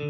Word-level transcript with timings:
Jee, 0.00 0.08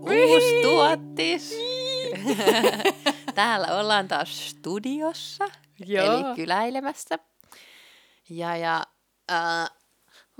uusi 0.00 0.62
tuottis. 0.62 1.54
Täällä 3.34 3.66
ollaan 3.80 4.08
taas 4.08 4.50
studiossa, 4.50 5.44
Joo. 5.86 6.04
eli 6.04 6.34
kyläilemässä. 6.36 7.18
Ja, 8.30 8.56
ja 8.56 8.82
äh, 9.30 9.70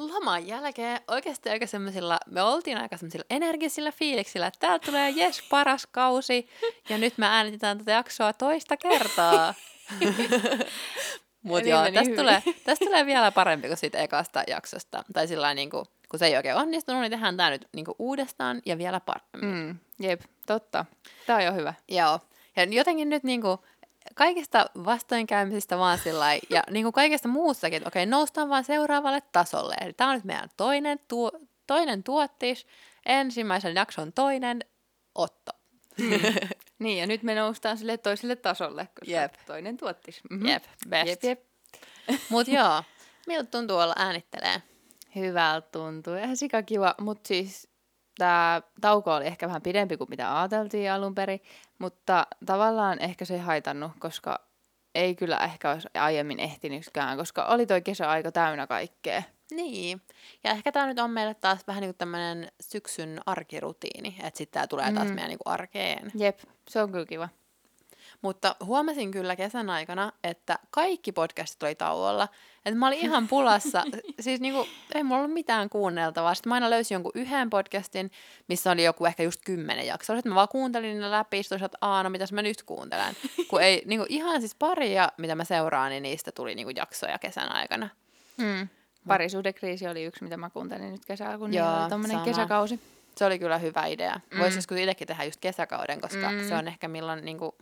loman 0.08 0.46
jälkeen 0.46 1.00
oikeasti 1.08 1.50
aika 1.50 1.66
semmoisilla, 1.66 2.18
me 2.26 2.42
oltiin 2.42 2.78
aika 2.78 2.96
semmoisilla 2.96 3.24
energisillä 3.30 3.92
fiiliksillä, 3.92 4.46
että 4.46 4.60
täältä 4.60 4.86
tulee 4.86 5.10
jes 5.10 5.42
paras 5.50 5.86
kausi, 5.86 6.48
ja 6.88 6.98
nyt 6.98 7.18
me 7.18 7.26
äänitetään 7.26 7.78
tätä 7.78 7.92
jaksoa 7.92 8.32
toista 8.32 8.76
kertaa. 8.76 9.54
Mutta 11.42 11.68
joo, 11.68 11.82
tästä 11.82 12.00
hyvin. 12.00 12.16
tulee, 12.16 12.42
tästä 12.64 12.84
tulee 12.84 13.06
vielä 13.06 13.32
parempi 13.32 13.68
kuin 13.68 13.78
siitä 13.78 13.98
ekasta 13.98 14.42
jaksosta. 14.46 15.04
Tai 15.12 15.26
sillä 15.26 15.54
niin 15.54 15.70
kuin, 15.70 15.84
kun 16.08 16.18
se 16.18 16.26
ei 16.26 16.36
oikein 16.36 16.56
onnistunut, 16.56 17.00
niin 17.00 17.10
tehdään 17.10 17.36
tämä 17.36 17.50
nyt 17.50 17.68
niin 17.72 17.84
kuin 17.84 17.96
uudestaan 17.98 18.62
ja 18.66 18.78
vielä 18.78 19.00
paremmin. 19.00 19.64
Mm, 19.66 19.78
jep, 20.00 20.20
totta. 20.46 20.84
Tää 21.26 21.36
on 21.36 21.44
jo 21.44 21.52
hyvä. 21.52 21.74
Joo. 21.88 22.20
Ja 22.56 22.64
jotenkin 22.64 23.08
nyt 23.08 23.24
niinku 23.24 23.64
kaikista 24.14 24.66
vastoinkäymisistä 24.84 25.78
vaan 25.78 25.98
sillä 25.98 26.26
ja 26.50 26.62
niinku 26.70 26.92
kaikesta 26.92 27.28
muussakin, 27.28 27.76
että 27.76 27.88
okei, 27.88 28.06
noustaan 28.06 28.48
vaan 28.48 28.64
seuraavalle 28.64 29.22
tasolle. 29.32 29.74
Eli 29.80 29.92
tämä 29.92 30.10
on 30.10 30.16
nyt 30.16 30.24
meidän 30.24 30.50
toinen, 30.56 30.98
tuo, 31.08 31.30
toinen 31.66 32.02
tuottis, 32.02 32.66
ensimmäisen 33.06 33.74
jakson 33.74 34.12
toinen 34.12 34.60
Otto. 35.14 35.52
Niin, 36.78 36.98
ja 36.98 37.06
nyt 37.06 37.22
me 37.22 37.34
noustaan 37.34 37.78
sille 37.78 37.98
toiselle 37.98 38.36
tasolle, 38.36 38.88
koska 39.00 39.10
Jep. 39.10 39.34
toinen 39.46 39.76
tuottis. 39.76 40.20
Mm-hmm. 40.30 40.48
Jep, 40.48 40.64
best. 40.88 41.08
Jep, 41.08 41.24
jep. 41.24 41.40
Mut 42.28 42.48
joo, 42.48 42.82
miltä 43.26 43.50
tuntuu 43.50 43.78
olla 43.78 43.94
äänittelee? 43.96 44.62
Hyvältä 45.16 45.68
tuntuu. 45.72 46.14
Ihan 46.14 46.36
sika 46.36 46.62
kiva, 46.62 46.94
mutta 47.00 47.28
siis 47.28 47.68
tämä 48.18 48.62
tauko 48.80 49.14
oli 49.14 49.26
ehkä 49.26 49.46
vähän 49.46 49.62
pidempi 49.62 49.96
kuin 49.96 50.10
mitä 50.10 50.40
ajateltiin 50.40 50.92
alun 50.92 51.14
perin, 51.14 51.40
mutta 51.78 52.26
tavallaan 52.46 52.98
ehkä 52.98 53.24
se 53.24 53.34
ei 53.34 53.40
haitannut, 53.40 53.92
koska 53.98 54.40
ei 54.94 55.14
kyllä 55.14 55.38
ehkä 55.38 55.70
olisi 55.70 55.88
aiemmin 55.94 56.40
ehtinytkään, 56.40 57.18
koska 57.18 57.44
oli 57.44 57.66
toi 57.66 57.82
kesäaika 57.82 58.32
täynnä 58.32 58.66
kaikkea. 58.66 59.22
Niin. 59.50 60.02
Ja 60.44 60.50
ehkä 60.50 60.72
tämä 60.72 60.86
nyt 60.86 60.98
on 60.98 61.10
meille 61.10 61.34
taas 61.34 61.66
vähän 61.66 61.80
niin 61.80 61.88
kuin 61.88 61.98
tämmöinen 61.98 62.52
syksyn 62.60 63.20
arkirutiini, 63.26 64.16
että 64.22 64.38
sitten 64.38 64.54
tämä 64.54 64.66
tulee 64.66 64.92
taas 64.92 65.08
Mm. 65.08 65.14
meidän 65.14 65.28
niin 65.28 65.38
kuin 65.44 65.52
arkeen. 65.54 66.12
Jep, 66.14 66.38
se 66.70 66.82
on 66.82 66.92
kyllä 66.92 67.06
kiva. 67.06 67.28
Mutta 68.22 68.56
huomasin 68.64 69.10
kyllä 69.10 69.36
kesän 69.36 69.70
aikana, 69.70 70.12
että 70.24 70.58
kaikki 70.70 71.12
podcastit 71.12 71.62
oli 71.62 71.74
tauolla. 71.74 72.28
Että 72.66 72.78
mä 72.78 72.86
olin 72.86 72.98
ihan 72.98 73.28
pulassa. 73.28 73.84
siis 74.20 74.40
niinku, 74.40 74.66
ei 74.94 75.02
mulla 75.02 75.20
ollut 75.20 75.34
mitään 75.34 75.68
kuunneltavaa. 75.68 76.34
Sitten 76.34 76.50
mä 76.50 76.54
aina 76.54 76.70
löysin 76.70 76.94
jonkun 76.94 77.12
yhden 77.14 77.50
podcastin, 77.50 78.10
missä 78.48 78.70
oli 78.70 78.84
joku 78.84 79.06
ehkä 79.06 79.22
just 79.22 79.40
kymmenen 79.44 79.86
jaksoa. 79.86 80.16
Sitten 80.16 80.32
mä 80.32 80.36
vaan 80.36 80.48
kuuntelin 80.48 81.00
ne 81.00 81.10
läpi. 81.10 81.42
Sitten 81.42 81.64
että 81.64 81.78
aah, 81.80 82.04
no 82.04 82.10
mitäs 82.10 82.32
mä 82.32 82.42
nyt 82.42 82.62
kuuntelen. 82.62 83.14
Kun 83.50 83.62
ei, 83.62 83.82
niinku, 83.86 84.06
ihan 84.08 84.40
siis 84.40 84.54
paria, 84.54 85.08
mitä 85.16 85.34
mä 85.34 85.44
seuraan, 85.44 85.90
niin 85.90 86.02
niistä 86.02 86.32
tuli 86.32 86.54
niinku 86.54 86.72
jaksoja 86.76 87.18
kesän 87.18 87.52
aikana. 87.52 87.88
Mm. 88.36 88.68
Parisuhdekriisi 89.08 89.88
oli 89.88 90.04
yksi, 90.04 90.24
mitä 90.24 90.36
mä 90.36 90.50
kuuntelin 90.50 90.92
nyt 90.92 91.04
kesällä, 91.04 91.38
kun 91.38 91.54
Joo, 91.54 91.66
Joo, 91.70 91.80
oli 91.80 91.88
tommonen 91.90 92.14
sama. 92.16 92.24
kesäkausi. 92.24 92.80
Se 93.16 93.24
oli 93.24 93.38
kyllä 93.38 93.58
hyvä 93.58 93.86
idea. 93.86 94.20
Mm. 94.30 94.38
Voisi 94.40 94.58
joskus 94.58 94.78
itsekin 94.78 95.06
tehdä 95.08 95.24
just 95.24 95.40
kesäkauden, 95.40 96.00
koska 96.00 96.30
Mm. 96.30 96.48
se 96.48 96.54
on 96.54 96.68
ehkä 96.68 96.88
milloin 96.88 97.24
niinku, 97.24 97.54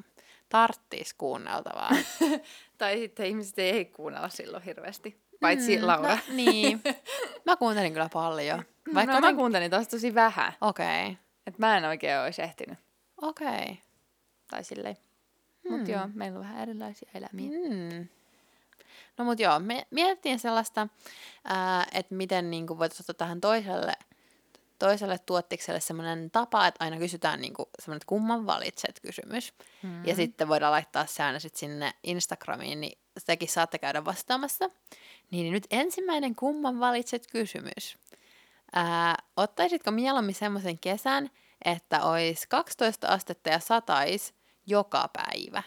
tarttis 0.51 1.15
kuunneltavaa. 1.15 1.91
Tai 2.79 2.99
sitten 2.99 3.27
ihmiset 3.27 3.59
ei 3.59 3.85
kuunnella 3.85 4.29
silloin 4.29 4.63
hirveästi. 4.63 5.21
Paitsi 5.41 5.77
Mm, 5.77 5.87
Laura. 5.87 6.15
No, 6.15 6.19
niin. 6.29 6.81
Mä 7.47 7.57
kuuntelin 7.57 7.93
kyllä 7.93 8.09
paljon. 8.13 8.65
Vaikka 8.95 9.15
no, 9.15 9.21
mä 9.21 9.35
kuuntelin 9.35 9.71
taas 9.71 9.89
tosi 9.89 10.15
vähän. 10.15 10.53
Okei. 10.61 11.07
Okay. 11.07 11.15
Että 11.47 11.59
mä 11.59 11.77
en 11.77 11.85
oikein 11.85 12.19
olisi 12.19 12.43
ehtinyt. 12.43 12.79
Okei. 13.23 13.49
Okay. 13.49 13.77
Tai 14.51 14.65
silleen. 14.65 14.97
Hmm. 15.69 15.77
Mutta 15.77 15.91
joo, 15.91 16.09
meillä 16.15 16.39
on 16.39 16.45
vähän 16.45 16.63
erilaisia 16.63 17.11
elämiä. 17.15 17.51
Mm. 17.51 18.09
No 19.19 19.25
mut 19.25 19.41
joo, 19.41 19.59
me 19.59 19.87
mietittiin 19.91 20.39
sellaista, 20.39 20.89
että 21.93 22.15
miten 22.15 22.51
niinku 22.51 22.79
voitaisiin 22.79 23.05
ottaa 23.05 23.15
tähän 23.27 23.41
toiselle, 23.41 23.93
toiselle 24.81 25.19
tuottikselle 25.19 25.81
semmoinen 25.81 26.31
tapa, 26.31 26.67
että 26.67 26.85
aina 26.85 26.99
kysytään 26.99 27.41
niinku 27.41 27.71
semmoinen, 27.79 27.97
että 27.97 28.07
kumman 28.07 28.47
valitset 28.47 29.01
kysymys. 29.01 29.55
Mm. 29.83 30.05
Ja 30.07 30.15
sitten 30.15 30.49
voidaan 30.49 30.73
laittaa 30.73 31.07
aina 31.19 31.39
sit 31.39 31.57
sinne 31.57 31.95
Instagramiin, 32.03 32.81
niin 32.81 32.99
sitäkin 33.19 33.49
saatte 33.49 33.79
käydä 33.79 34.05
vastaamassa. 34.05 34.71
Niin, 35.31 35.43
niin 35.43 35.53
nyt 35.53 35.67
ensimmäinen 35.71 36.35
kumman 36.35 36.81
valitset 36.81 37.27
kysymys. 37.33 37.99
Ää, 38.73 39.17
ottaisitko 39.37 39.91
mieluummin 39.91 40.35
semmoisen 40.35 40.79
kesän, 40.79 41.31
että 41.65 42.05
olisi 42.05 42.49
12 42.49 43.09
astetta 43.09 43.51
ja 43.51 43.59
satais 43.59 44.35
joka 44.67 45.09
päivä? 45.13 45.63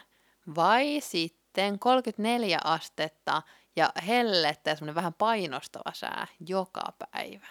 Vai 0.56 1.00
sitten 1.00 1.78
34 1.78 2.58
astetta 2.64 3.42
ja 3.76 3.92
hellettä 4.06 4.70
ja 4.70 4.76
semmoinen 4.76 4.94
vähän 4.94 5.14
painostava 5.14 5.92
sää 5.92 6.26
joka 6.48 6.92
päivä? 6.98 7.46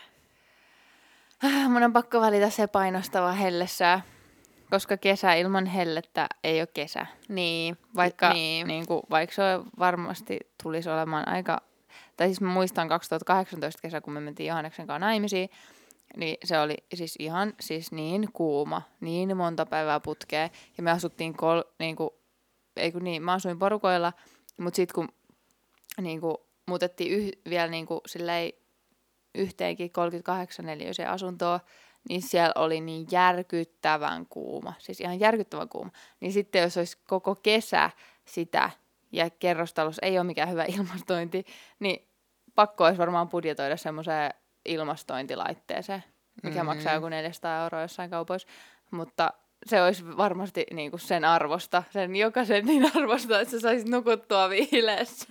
Ah, 1.44 1.70
Mun 1.70 1.84
on 1.84 1.94
pakko 1.94 2.22
valita 2.22 2.50
se 2.50 2.68
painostava 2.68 3.32
hellessää, 3.32 4.02
koska 4.70 4.98
kesä 4.98 5.34
ilman 5.34 5.66
hellettä 5.66 6.28
ei 6.44 6.62
ole 6.62 6.68
kesä. 6.68 7.06
Niin, 7.30 7.78
Vaikka, 7.96 8.34
niin. 8.34 8.68
niin 8.68 8.88
kuin, 8.88 9.02
vaikka 9.10 9.36
se 9.36 9.42
varmasti 9.80 10.40
tulisi 10.64 10.90
olemaan 10.90 11.28
aika... 11.28 11.62
Tai 12.18 12.28
siis 12.28 12.42
mä 12.42 12.54
muistan 12.54 12.90
2018 12.90 13.82
kesä, 13.82 14.02
kun 14.02 14.14
me 14.14 14.20
mentiin 14.20 14.48
Johanneksen 14.48 14.88
kanssa 14.88 15.06
naimisiin, 15.06 15.50
niin 16.18 16.38
se 16.44 16.60
oli 16.60 16.76
siis 16.94 17.16
ihan 17.20 17.54
siis 17.60 17.92
niin 17.92 18.30
kuuma, 18.34 18.82
niin 19.02 19.38
monta 19.38 19.66
päivää 19.66 20.00
putkea. 20.00 20.50
Ja 20.78 20.84
me 20.84 20.92
asuttiin 20.92 21.34
kol, 21.34 21.62
niin 21.80 21.96
kuin, 21.96 22.10
ei 22.78 22.92
kun 22.92 23.04
niin, 23.04 23.24
mä 23.24 23.34
asuin 23.34 23.60
porukoilla, 23.60 24.14
mutta 24.58 24.76
sitten 24.76 24.96
kun 24.96 25.10
niin 26.02 26.22
kuin, 26.22 26.38
muutettiin 26.66 27.12
yh, 27.12 27.32
vielä 27.50 27.68
niin 27.68 27.86
kuin, 27.86 28.02
silleen, 28.06 28.52
yhteenkin 29.36 29.92
38 29.92 30.66
neliöiseen 30.66 31.10
asuntoon, 31.10 31.60
niin 32.10 32.22
siellä 32.22 32.52
oli 32.56 32.82
niin 32.82 33.08
järkyttävän 33.12 34.26
kuuma, 34.26 34.74
siis 34.80 35.02
ihan 35.02 35.20
järkyttävän 35.20 35.70
kuuma. 35.70 35.92
Niin 36.20 36.34
sitten 36.34 36.62
jos 36.62 36.78
olisi 36.78 36.98
koko 37.08 37.36
kesä 37.36 37.90
sitä, 38.26 38.70
ja 39.12 39.30
kerrostalous 39.30 40.00
ei 40.02 40.18
ole 40.18 40.24
mikään 40.24 40.50
hyvä 40.50 40.66
ilmastointi, 40.78 41.46
niin 41.80 42.08
pakko 42.56 42.84
olisi 42.84 42.98
varmaan 42.98 43.30
budjetoida 43.30 43.78
semmoiseen 43.78 44.34
ilmastointilaitteeseen, 44.66 46.04
mikä 46.44 46.56
Mm. 46.56 46.62
mm. 46.62 46.66
maksaa 46.66 46.94
joku 46.94 47.10
400 47.10 47.64
euroa 47.64 47.82
jossain 47.82 48.10
kaupoissa. 48.10 48.48
Mutta 48.92 49.34
se 49.66 49.84
olisi 49.84 50.18
varmasti 50.18 50.66
niin 50.74 50.92
kuin 50.92 51.00
sen 51.00 51.26
arvosta, 51.26 51.84
sen 51.90 52.16
jokaisen 52.16 52.66
niin 52.66 52.92
arvosta, 52.96 53.40
että 53.40 53.52
sä 53.52 53.60
saisit 53.60 53.88
nukuttua 53.88 54.50
viileessä. 54.50 55.28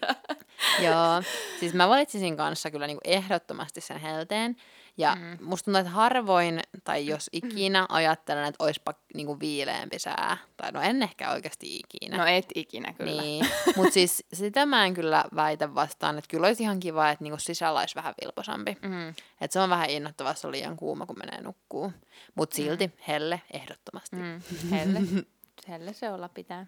Joo, 0.83 1.23
siis 1.61 1.75
mä 1.75 1.89
valitsisin 1.89 2.37
kanssa 2.37 2.71
kyllä 2.71 2.87
niinku 2.87 3.01
ehdottomasti 3.05 3.81
sen 3.81 4.01
helteen. 4.01 4.57
Ja 4.97 5.15
mm. 5.15 5.23
Mm. 5.23 5.39
musta 5.41 5.65
tuntuu, 5.65 5.81
että 5.81 5.91
harvoin, 5.91 6.61
tai 6.85 7.07
jos 7.07 7.31
ikinä 7.33 7.87
ajattelen, 7.89 8.45
että 8.45 8.65
oispa 8.65 8.95
niinku 9.15 9.41
viileämpi 9.41 9.99
sää. 9.99 10.37
Tai 10.57 10.73
no 10.73 10.81
en 10.81 11.03
ehkä 11.03 11.31
oikeasti 11.31 11.77
ikinä. 11.77 12.17
No 12.17 12.27
et 12.27 12.47
ikinä 12.55 12.93
kyllä. 12.93 13.23
Niin, 13.23 13.47
mutta 13.77 13.93
siis 13.93 14.25
sitä 14.33 14.67
mä 14.67 14.85
en 14.87 14.95
kyllä 14.95 15.25
väitä 15.35 15.75
vastaan, 15.75 16.19
että 16.19 16.29
kyllä 16.29 16.47
olisi 16.47 16.63
ihan 16.63 16.81
kiva, 16.81 17.11
että 17.11 17.25
niinku 17.25 17.39
sisällä 17.39 17.81
olisi 17.81 17.95
vähän 17.95 18.15
vilposampi. 18.23 18.77
Mm. 18.83 19.09
Että 19.41 19.53
se 19.53 19.61
on 19.61 19.71
vähän 19.71 19.91
innoittavaa, 19.91 20.33
jos 20.33 20.45
on 20.45 20.53
liian 20.53 20.77
kuuma, 20.77 21.07
kun 21.07 21.19
menee 21.19 21.41
nukkuu. 21.43 21.93
Mutta 22.35 22.57
silti 22.57 22.87
mm. 22.87 22.93
helle 23.09 23.43
ehdottomasti. 23.53 24.17
Mm. 24.17 24.23
Mm, 24.23 24.71
helle. 24.71 25.01
helle 25.69 25.93
se 25.93 26.11
olla 26.11 26.29
pitää. 26.29 26.67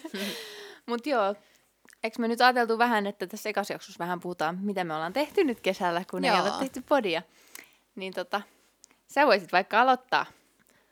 Mut 0.86 1.06
joo, 1.06 1.34
eikö 2.04 2.16
me 2.18 2.28
nyt 2.28 2.40
ajateltu 2.40 2.78
vähän, 2.78 3.06
että 3.06 3.26
tässä 3.26 3.48
ekasjaksossa 3.48 3.98
vähän 3.98 4.20
puhutaan, 4.20 4.58
mitä 4.60 4.84
me 4.84 4.94
ollaan 4.94 5.12
tehty 5.12 5.44
nyt 5.44 5.60
kesällä, 5.60 6.04
kun 6.10 6.24
Joo. 6.24 6.36
ei 6.36 6.42
ole 6.42 6.50
tehty 6.58 6.82
podia. 6.88 7.22
Niin 7.94 8.14
tota, 8.14 8.42
sä 9.08 9.26
voisit 9.26 9.52
vaikka 9.52 9.80
aloittaa, 9.80 10.26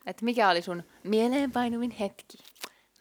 että 0.05 0.25
mikä 0.25 0.49
oli 0.49 0.61
sun 0.61 0.83
mieleenpainuvin 1.03 1.91
hetki. 1.91 2.37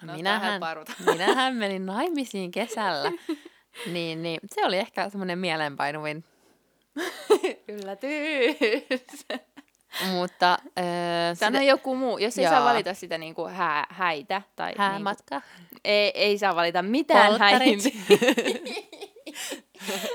No, 0.02 0.12
No, 0.12 0.16
minähän, 0.16 0.60
minähän 1.12 1.54
menin 1.54 1.86
naimisiin 1.86 2.50
kesällä. 2.50 3.12
niin, 3.92 4.22
niin, 4.22 4.40
se 4.54 4.64
oli 4.64 4.76
ehkä 4.76 5.10
semmoinen 5.10 5.38
mieleenpainuvin 5.38 6.24
Yllätys. 7.68 9.26
Mutta 10.12 10.58
öö, 10.78 11.34
Sano 11.34 11.60
joku 11.60 11.94
muu, 11.94 12.18
jos 12.18 12.38
ei 12.38 12.44
Joo. 12.44 12.52
saa 12.52 12.64
valita 12.64 12.94
sitä 12.94 13.18
niinku 13.18 13.48
hää, 13.48 13.86
häitä. 13.90 14.42
Tai 14.56 14.68
niinku, 14.68 14.82
häämatka. 14.82 15.42
ei, 15.84 16.10
ei 16.14 16.38
saa 16.38 16.56
valita 16.56 16.82
mitään 16.82 17.38
häihin. 17.38 17.80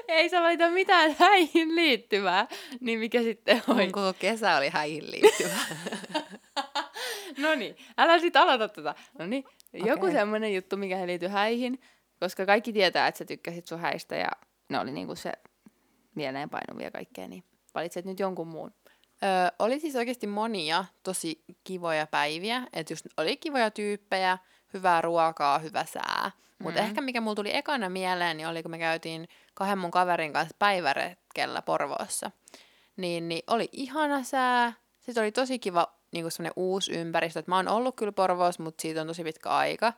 Ei 0.07 0.29
saa 0.29 0.43
valita 0.43 0.69
mitään 0.69 1.15
häihin 1.19 1.75
liittyvää. 1.75 2.47
Niin 2.79 2.99
mikä 2.99 3.21
sitten 3.21 3.61
Mun 3.67 3.77
olisi? 3.77 3.91
koko 3.91 4.13
kesä 4.19 4.57
oli 4.57 4.69
häihin 4.69 5.11
liittyvä. 5.11 5.55
No 7.37 7.55
niin, 7.55 7.75
älä 7.97 8.19
sit 8.19 8.35
aloita 8.35 8.67
tätä. 8.67 8.95
No 9.19 9.25
niin, 9.25 9.43
joku 9.73 10.05
Okei. 10.05 10.11
semmoinen 10.11 10.55
juttu, 10.55 10.77
mikä 10.77 10.99
ei 10.99 11.07
liity 11.07 11.27
häihin, 11.27 11.81
koska 12.19 12.45
kaikki 12.45 12.73
tietää, 12.73 13.07
että 13.07 13.17
sä 13.17 13.25
tykkäsit 13.25 13.67
sun 13.67 13.79
häistä 13.79 14.15
ja 14.15 14.29
ne 14.69 14.79
oli 14.79 14.91
niinku 14.91 15.15
se 15.15 15.31
mieleenpainuvia 16.15 16.91
kaikkea, 16.91 17.27
niin 17.27 17.43
valitset 17.75 18.05
nyt 18.05 18.19
jonkun 18.19 18.47
muun. 18.47 18.73
Öö, 19.23 19.47
oli 19.59 19.79
siis 19.79 19.95
oikeasti 19.95 20.27
monia 20.27 20.85
tosi 21.03 21.43
kivoja 21.63 22.07
päiviä, 22.07 22.63
että 22.73 22.93
just 22.93 23.05
oli 23.17 23.37
kivoja 23.37 23.71
tyyppejä, 23.71 24.37
hyvää 24.73 25.01
ruokaa, 25.01 25.59
hyvä 25.59 25.85
sää. 25.85 26.31
Mutta 26.59 26.81
Mm. 26.81 26.87
ehkä 26.87 27.01
mikä 27.01 27.21
mulla 27.21 27.35
tuli 27.35 27.55
ekana 27.55 27.89
mieleen, 27.89 28.37
niin 28.37 28.47
oli 28.47 28.61
kun 28.63 28.71
me 28.71 28.77
käytiin 28.79 29.27
kahden 29.53 29.77
mun 29.77 29.91
kaverin 29.91 30.33
kanssa 30.33 30.55
päiväretkellä 30.59 31.61
Porvoossa. 31.61 32.31
Niin, 32.97 33.29
niin 33.29 33.43
oli 33.47 33.69
ihana 33.71 34.23
sää, 34.23 34.73
sitten 34.99 35.23
oli 35.23 35.31
tosi 35.31 35.59
kiva 35.59 35.87
niin 36.11 36.31
semmoinen 36.31 36.53
uusi 36.55 36.91
ympäristö, 36.91 37.39
että 37.39 37.51
mä 37.51 37.55
oon 37.55 37.67
ollut 37.67 37.95
kyllä 37.95 38.11
Porvoossa, 38.11 38.63
mutta 38.63 38.81
siitä 38.81 39.01
on 39.01 39.07
tosi 39.07 39.23
pitkä 39.23 39.49
aika. 39.49 39.93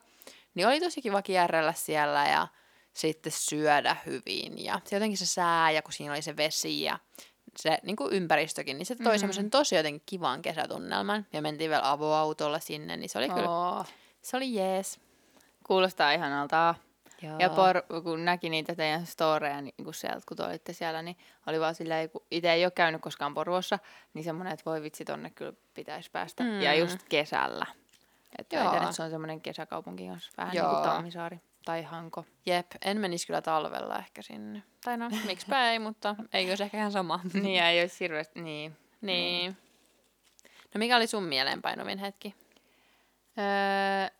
Niin 0.54 0.66
oli 0.66 0.80
tosi 0.80 1.02
kiva 1.02 1.22
kierrellä 1.22 1.72
siellä 1.72 2.26
ja 2.28 2.48
sitten 2.92 3.32
syödä 3.32 3.96
hyvin. 4.06 4.64
Ja 4.64 4.80
se 4.84 4.96
jotenkin 4.96 5.18
se 5.18 5.26
sää 5.26 5.70
ja 5.70 5.82
kun 5.82 5.92
siinä 5.92 6.12
oli 6.12 6.22
se 6.22 6.36
vesi 6.36 6.82
ja 6.82 6.98
se 7.58 7.78
niin 7.82 7.96
kuin 7.96 8.12
ympäristökin, 8.12 8.78
niin 8.78 8.86
se 8.86 8.94
toi 8.96 9.06
Mm. 9.06 9.12
mm. 9.12 9.18
semmoisen 9.18 9.50
tosi 9.50 9.74
jotenkin 9.76 10.02
kivan 10.06 10.42
kesätunnelman. 10.42 11.26
Ja 11.32 11.42
mentiin 11.42 11.70
vielä 11.70 11.90
avoautolla 11.90 12.58
sinne, 12.58 12.96
niin 12.96 13.08
se 13.08 13.18
oli 13.18 13.28
kyllä, 13.28 13.50
Oo, 13.50 13.84
se 14.22 14.36
oli 14.36 14.54
jees. 14.54 15.00
kuulostaa 15.66 16.12
ihanalta. 16.12 16.74
Joo. 17.22 17.38
Ja 17.38 17.48
por, 17.50 17.82
kun 18.02 18.24
näki 18.24 18.48
niitä 18.50 18.74
teidän 18.74 19.06
storeja 19.06 19.60
niin 19.60 19.74
kun 19.84 19.94
sieltä, 19.94 20.20
kun 20.28 20.36
te 20.36 20.42
olitte 20.42 20.72
siellä, 20.72 21.02
niin 21.02 21.16
oli 21.46 21.60
vaan 21.60 21.74
silleen, 21.74 22.10
kun 22.10 22.22
itse 22.30 22.52
ei 22.52 22.64
ole 22.64 22.70
käynyt 22.70 23.00
koskaan 23.02 23.34
Porvoossa, 23.34 23.78
niin 24.14 24.24
semmoinen, 24.24 24.52
että 24.54 24.70
voi 24.70 24.82
vitsi, 24.82 25.04
tonne 25.04 25.30
kyllä 25.30 25.52
pitäisi 25.74 26.10
päästä. 26.10 26.44
Mm. 26.44 26.60
Ja 26.60 26.74
just 26.74 26.98
kesällä. 27.08 27.66
Että 28.38 28.56
Joo. 28.56 28.64
väitän, 28.64 28.82
että 28.82 28.96
se 28.96 29.02
on 29.02 29.10
semmoinen 29.10 29.40
kesäkaupunki 29.40 30.06
kanssa, 30.08 30.30
vähän 30.36 30.52
niin 30.52 30.64
kuin 30.64 30.72
Joo. 30.74 30.82
Tammisaari 30.84 31.40
tai 31.66 31.82
Hanko. 31.82 32.24
Jep, 32.46 32.66
en 32.84 33.00
menisi 33.00 33.26
kyllä 33.26 33.42
talvella 33.42 33.98
ehkä 33.98 34.22
sinne. 34.22 34.62
Tai 34.84 34.96
no, 34.96 35.10
miksipä 35.26 35.70
ei, 35.70 35.78
mutta 35.78 36.16
ei 36.32 36.48
olisi 36.48 36.62
ehkä 36.62 36.78
ihan 36.78 36.92
sama. 36.92 37.20
niin, 37.42 37.62
ei 37.62 37.80
olisi 37.80 38.00
hirveästi, 38.00 38.40
niin. 38.40 38.76
niin. 39.00 39.56
No 40.74 40.78
mikä 40.78 40.96
oli 40.96 41.06
sun 41.06 41.22
mieleenpainuvin 41.22 41.98
hetki? 41.98 42.34
Öö, 43.38 44.16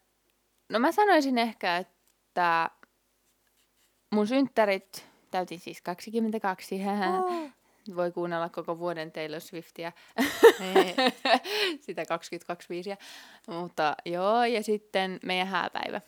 no 0.68 0.78
mä 0.78 0.92
sanoisin 0.92 1.38
ehkä, 1.38 1.76
että 1.76 2.70
mun 4.10 4.26
synttärit 4.26 5.06
täytin 5.30 5.60
siis 5.60 5.82
22. 5.82 6.74
Oh. 7.18 7.50
Voi 7.96 8.12
kuunnella 8.12 8.48
koko 8.48 8.78
vuoden 8.78 9.12
Taylor 9.12 9.40
Swiftia. 9.40 9.92
Sitä 11.86 12.06
2025. 12.06 12.90
Mutta 13.48 13.96
joo, 14.04 14.44
ja 14.44 14.62
sitten 14.62 15.20
meidän 15.22 15.46
hääpäivä. 15.46 16.00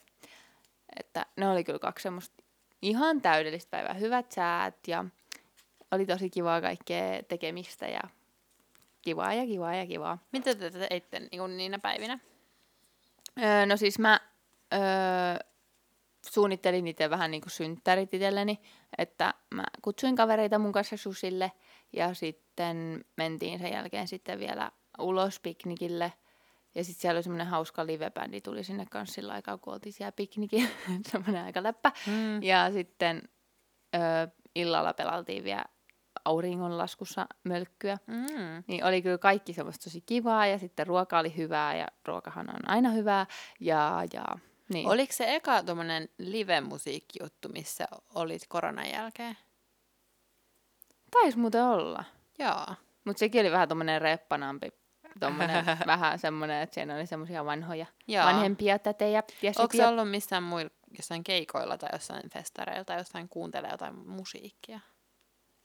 Että 0.97 1.27
ne 1.37 1.49
oli 1.49 1.65
kyllä 1.65 1.79
kaksi 1.79 2.03
semmoista 2.03 2.45
ihan 2.83 3.21
täydellistä 3.23 3.71
päivää. 3.71 3.95
Hyvät 3.95 4.33
säät 4.33 4.89
ja 4.89 5.05
oli 5.91 6.07
tosi 6.07 6.31
kivaa 6.31 6.61
kaikkea 6.61 7.23
tekemistä 7.23 7.87
ja 7.87 8.01
kivaa 9.03 9.35
ja 9.35 9.47
kivaa 9.47 9.75
ja 9.75 9.87
kivaa. 9.87 10.19
Mitä 10.33 10.55
te 10.55 10.71
teitte 10.71 11.21
niin 11.21 11.57
niinä 11.57 11.79
päivinä? 11.79 12.19
Öö, 13.43 13.67
no 13.67 13.77
siis 13.77 13.99
mä 13.99 14.21
öö, 14.75 14.81
suunnittelin 16.31 16.87
itse 16.87 17.11
vähän 17.11 17.31
niin 17.31 17.41
kuin 17.41 17.51
synttärit 17.51 18.15
itselleni, 18.15 18.61
että 18.99 19.35
mä 19.55 19.65
kutsuin 19.83 20.17
kavereita 20.17 20.59
mun 20.59 20.73
kanssa 20.73 20.97
susille 20.97 21.53
ja 21.93 22.15
sitten 22.15 23.05
mentiin 23.17 23.59
sen 23.59 23.73
jälkeen 23.73 24.09
sitten 24.09 24.39
vielä 24.39 24.73
ulos 24.99 25.41
piknikille. 25.41 26.13
Ja 26.75 26.85
sitten 26.85 27.01
siellä 27.01 27.17
oli 27.19 27.23
semmoinen 27.23 27.47
hauska 27.47 27.87
livebändi, 27.87 28.41
tuli 28.41 28.65
sinne 28.65 28.87
kanssa 28.91 29.15
sillä 29.15 29.33
aikaa, 29.33 29.59
kun 29.59 29.73
oltiin 29.73 29.93
siellä 29.93 30.13
piknikillä, 30.13 30.69
semmoinen 31.11 31.45
aika 31.45 31.63
läppä. 31.63 31.93
Mm. 32.07 32.43
Ja 32.43 32.73
sitten 32.73 33.23
öö, 33.95 34.27
illalla 34.55 34.95
pelaltiin 34.95 35.45
vielä 35.45 35.65
auringonlaskussa 36.25 37.27
mölkkyä. 37.45 37.97
Mm. 38.07 38.65
Niin 38.67 38.85
oli 38.85 39.03
kyllä 39.03 39.19
kaikki 39.19 39.53
semmoista 39.53 39.85
tosi 39.85 40.01
kivaa 40.01 40.47
ja 40.47 40.59
sitten 40.59 40.87
ruoka 40.87 41.19
oli 41.19 41.37
hyvää 41.37 41.77
ja 41.77 41.87
ruokahan 42.05 42.51
on 42.51 42.69
aina 42.69 42.91
hyvää. 42.91 43.27
Ja, 43.61 44.03
ja 44.13 44.25
niin. 44.69 44.89
Oliko 44.89 45.13
se 45.13 45.35
eka 45.35 45.63
tuommoinen 45.63 46.09
live-musiikkijuttu, 46.19 47.49
missä 47.49 47.87
olit 48.15 48.43
koronan 48.49 48.91
jälkeen? 48.91 49.37
Taisi 51.11 51.39
muuten 51.39 51.65
olla. 51.65 52.05
Joo. 52.39 52.67
Mutta 53.05 53.21
sekin 53.21 53.41
oli 53.41 53.51
vähän 53.51 53.69
tommonen 53.69 54.01
reppanampi. 54.01 54.69
Tommonen 55.21 55.67
vähän 55.87 56.19
semmonen, 56.19 56.63
että 56.63 56.75
siinä 56.75 56.97
oli 56.97 57.07
semmoisia 57.07 57.45
vanhoja, 57.45 57.87
Joo. 58.09 58.27
vanhempia 58.27 58.79
tätejä. 58.79 59.23
Ja 59.43 59.53
Onko 59.59 59.77
se 59.77 59.87
ollut 59.87 60.11
missään 60.11 60.43
muilla 60.43 60.71
jossain 60.97 61.25
keikoilla 61.25 61.79
tai 61.79 61.89
jossain 61.93 62.31
festareilla 62.31 62.85
tai 62.85 62.99
jossain 62.99 63.29
kuuntelee 63.29 63.71
jotain 63.71 63.95
musiikkia? 63.95 64.81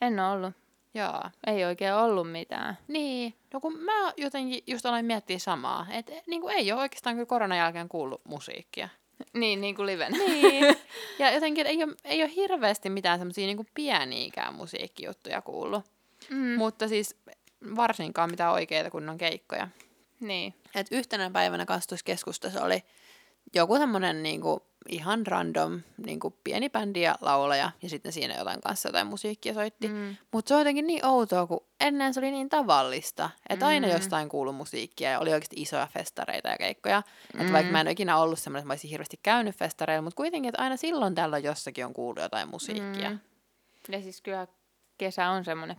En 0.01 0.19
ole 0.19 0.31
ollut. 0.31 0.54
Joo. 0.94 1.22
Ei 1.48 1.66
oikein 1.66 1.94
ollut 1.94 2.31
mitään. 2.31 2.78
Niin, 2.88 3.34
no 3.54 3.60
kun 3.60 3.78
mä 3.78 4.13
jotenkin 4.18 4.63
just 4.68 4.86
aloin 4.86 5.06
miettiä 5.06 5.40
samaa, 5.40 5.86
että 5.89 6.12
niin 6.28 6.42
kuin 6.42 6.56
ei 6.56 6.72
ole 6.72 6.81
oikeastaan 6.81 7.16
kyllä 7.16 7.25
koronan 7.25 7.57
jälkeen 7.57 7.89
kuullut 7.89 8.22
musiikkia. 8.25 8.89
Niin, 9.34 9.62
niin 9.62 9.75
kuin 9.75 9.86
livenä. 9.86 10.18
Niin. 10.18 10.75
ja 11.19 11.31
jotenkin 11.31 11.68
ei 11.68 11.84
ole, 11.84 11.94
ei 12.04 12.24
ole 12.24 12.36
hirveästi 12.36 12.89
mitään 12.89 13.19
semmoisia 13.19 13.46
niin 13.46 13.68
pieniäkään 13.74 14.54
musiikkijuttuja 14.54 15.42
kuullut. 15.42 15.84
Mm. 16.30 16.56
Mutta 16.57 16.88
siis 16.88 17.16
varsinkaan 17.75 18.31
mitään 18.31 18.54
oikeita 18.54 18.89
kunnon 18.89 19.18
keikkoja. 19.18 19.68
Niin. 20.19 20.54
Et 20.75 20.88
yhtenä 20.92 21.30
päivänä 21.30 21.65
kastuskeskustassa 21.65 22.63
oli 22.63 22.83
joku 23.56 23.77
semmoinen 23.77 24.24
niinku 24.24 24.63
ihan 24.89 25.27
random 25.27 25.81
niinku 26.06 26.38
pieni 26.44 26.69
bändi 26.69 27.01
ja 27.01 27.15
laulaja, 27.21 27.71
ja 27.81 27.89
sitten 27.89 28.12
siinä 28.12 28.38
jotain 28.38 28.62
kanssa 28.62 28.89
jotain 28.89 29.07
musiikkia 29.07 29.54
soitti. 29.54 29.88
Mm. 29.88 30.15
Mutta 30.31 30.50
se 30.50 30.54
on 30.54 30.60
jotenkin 30.60 30.88
niin 30.88 31.06
outoa, 31.06 31.48
kun 31.48 31.65
ennen 31.80 32.13
se 32.13 32.19
oli 32.19 32.31
niin 32.31 32.50
tavallista, 32.50 33.30
että 33.50 33.68
aina 33.68 33.88
Mm. 33.88 33.94
jostain 33.94 34.30
kuului 34.30 34.54
musiikkia 34.54 35.12
ja 35.12 35.19
oli 35.19 35.33
oikeasti 35.33 35.62
isoja 35.62 35.88
festareita 35.88 36.50
ja 36.50 36.57
keikkoja. 36.57 37.00
Mm. 37.01 37.39
Että 37.39 37.44
Mm. 37.44 37.54
vaikka 37.54 37.71
mä 37.71 37.81
en 37.81 37.88
ole 37.88 37.92
ikinä 37.92 38.18
ollut 38.18 38.39
semmoinen, 38.39 38.60
että 38.60 38.68
mä 38.68 38.71
olisin 38.74 38.89
hirveästi 38.89 39.19
käynyt 39.24 39.56
festareilla, 39.56 40.01
mutta 40.01 40.18
kuitenkin, 40.18 40.50
että 40.50 40.62
aina 40.63 40.77
silloin 40.77 41.15
tällöin 41.15 41.44
jossakin 41.44 41.86
on 41.86 41.94
kuullut 41.94 42.24
jotain 42.24 42.50
musiikkia. 42.50 43.10
Mm. 43.10 43.19
Ja 43.92 44.01
siis 44.01 44.21
kyllä 44.21 44.48
kesä 44.98 45.30
on 45.30 45.45
semmoinen 45.45 45.77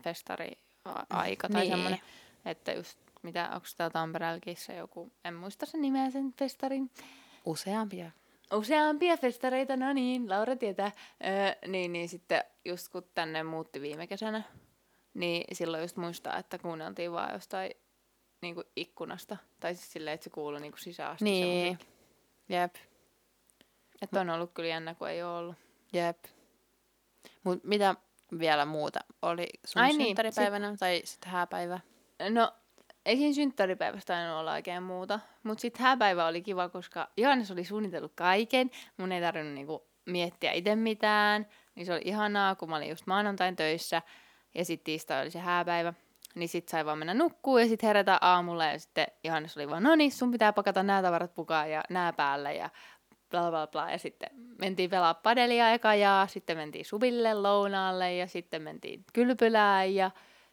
festari-aika 0.84 1.48
tai 1.48 1.60
Niin. 1.60 1.72
semmoinen, 1.72 2.00
että 2.44 2.72
just 2.72 2.98
mitä, 3.22 3.50
onko 3.54 3.66
täällä 3.76 3.92
Tampereellakin 3.92 4.56
se 4.56 4.76
joku, 4.76 5.12
en 5.24 5.34
muista 5.34 5.66
sen 5.66 5.82
nimeä 5.82 6.10
sen 6.10 6.32
festarin, 6.38 6.90
Useampia. 7.44 8.10
useampia 8.52 9.16
festareita, 9.16 9.76
no 9.76 9.92
niin, 9.92 10.30
Laura 10.30 10.56
tietää, 10.56 10.92
öö, 11.26 11.70
niin, 11.70 11.92
niin 11.92 12.08
sitten 12.08 12.44
just 12.64 12.88
kun 12.88 13.06
tänne 13.14 13.42
muutti 13.42 13.80
viime 13.80 14.06
kesänä, 14.06 14.42
niin 15.14 15.44
silloin 15.56 15.82
just 15.82 15.96
muistaa, 15.96 16.38
että 16.38 16.58
kuunneltiin 16.58 17.12
vaan 17.12 17.32
jostain 17.32 17.70
niin 18.42 18.54
kuin 18.54 18.66
ikkunasta, 18.76 19.36
tai 19.60 19.74
siis 19.74 19.92
silleen, 19.92 20.14
että 20.14 20.24
se 20.24 20.30
kuului 20.30 20.60
niin 20.60 20.72
kuin 20.72 20.80
sisäasti 20.80 21.24
se 21.24 21.30
Niin, 21.30 21.78
jep, 22.48 22.74
Että 24.02 24.20
on 24.20 24.30
ollut 24.30 24.50
kyllä 24.54 24.68
jännä, 24.68 24.94
kun 24.94 25.08
ei 25.08 25.22
ole 25.22 25.38
ollut. 25.38 25.56
jep. 25.92 26.18
Mut 27.44 27.64
mitä 27.64 27.94
vielä 28.38 28.64
muuta 28.64 29.00
oli 29.22 29.46
sun 29.64 29.82
Ai 29.82 29.88
niin, 29.88 30.06
synttäripäivänä 30.06 30.76
tai 30.78 31.02
sitten 31.04 31.32
hääpäivä? 31.32 31.80
No, 32.30 32.52
ei 33.06 33.16
siinä 33.16 33.34
synttäripäivästä 33.34 34.14
tainnut 34.14 34.38
olla 34.38 34.52
oikein 34.52 34.82
muuta. 34.82 35.20
Mutta 35.42 35.62
sitten 35.62 35.82
hääpäivä 35.82 36.26
oli 36.26 36.42
kiva, 36.42 36.68
koska 36.68 37.08
Johannes 37.16 37.50
oli 37.50 37.64
suunnitellut 37.64 38.12
kaiken. 38.14 38.70
Mun 38.96 39.12
ei 39.12 39.20
tarvinnut 39.20 39.54
niinku 39.54 39.88
miettiä 40.06 40.52
itse 40.52 40.76
mitään. 40.76 41.46
Niin 41.74 41.86
se 41.86 41.92
oli 41.92 42.02
ihanaa, 42.04 42.54
kun 42.54 42.70
mä 42.70 42.76
olin 42.76 42.88
just 42.88 43.06
maanantain 43.06 43.56
töissä. 43.56 44.02
Ja 44.54 44.64
sitten 44.64 44.84
tiistai 44.84 45.22
oli 45.22 45.30
se 45.30 45.38
hääpäivä. 45.38 45.94
Niin 46.34 46.48
sit 46.48 46.68
sai 46.68 46.84
vaan 46.84 46.98
mennä 46.98 47.14
nukkuu 47.14 47.58
ja 47.58 47.68
sitten 47.68 47.86
herätä 47.86 48.18
aamulla. 48.20 48.64
Ja 48.64 48.78
sitten 48.78 49.06
Johannes 49.24 49.56
oli 49.56 49.70
vaan, 49.70 49.82
no 49.82 49.94
niin, 49.94 50.12
sun 50.12 50.30
pitää 50.30 50.52
pakata 50.52 50.82
nämä 50.82 51.02
tavarat 51.02 51.36
mukaan 51.36 51.70
ja 51.70 51.82
nämä 51.90 52.12
päälle. 52.12 52.54
Ja 52.54 52.70
bla 53.40 53.50
bla 53.50 53.66
bla. 53.66 53.90
Ja 53.90 53.98
sitten 53.98 54.28
mentiin 54.58 54.90
pelaa 54.90 55.14
padelia 55.14 55.70
eka 55.72 55.94
ja 55.94 56.26
sitten 56.30 56.56
mentiin 56.56 56.84
subille 56.84 57.34
lounaalle 57.34 58.14
ja 58.14 58.26
sitten 58.26 58.62
mentiin 58.62 59.04
kylpylään 59.12 59.94
ja 59.94 60.10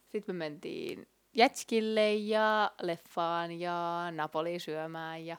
sitten 0.08 0.36
me 0.36 0.40
mentiin 0.40 1.08
Jetskille 1.36 2.14
ja 2.14 2.72
leffaan 2.82 3.52
ja 3.60 4.08
Napoliin 4.12 4.60
syömään 4.60 5.26
ja 5.26 5.38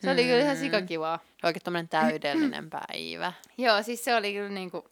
se 0.00 0.10
oli 0.10 0.24
kyllä 0.24 0.38
ihan 0.42 0.56
Mm. 0.56 0.60
sikakivaa. 0.60 1.18
Oikein 1.44 1.62
tämmöinen 1.62 1.88
täydellinen 1.88 2.70
päivä. 2.88 3.32
Joo, 3.58 3.82
siis 3.82 4.04
se 4.04 4.14
oli 4.14 4.32
kyllä 4.32 4.48
niinku 4.48 4.88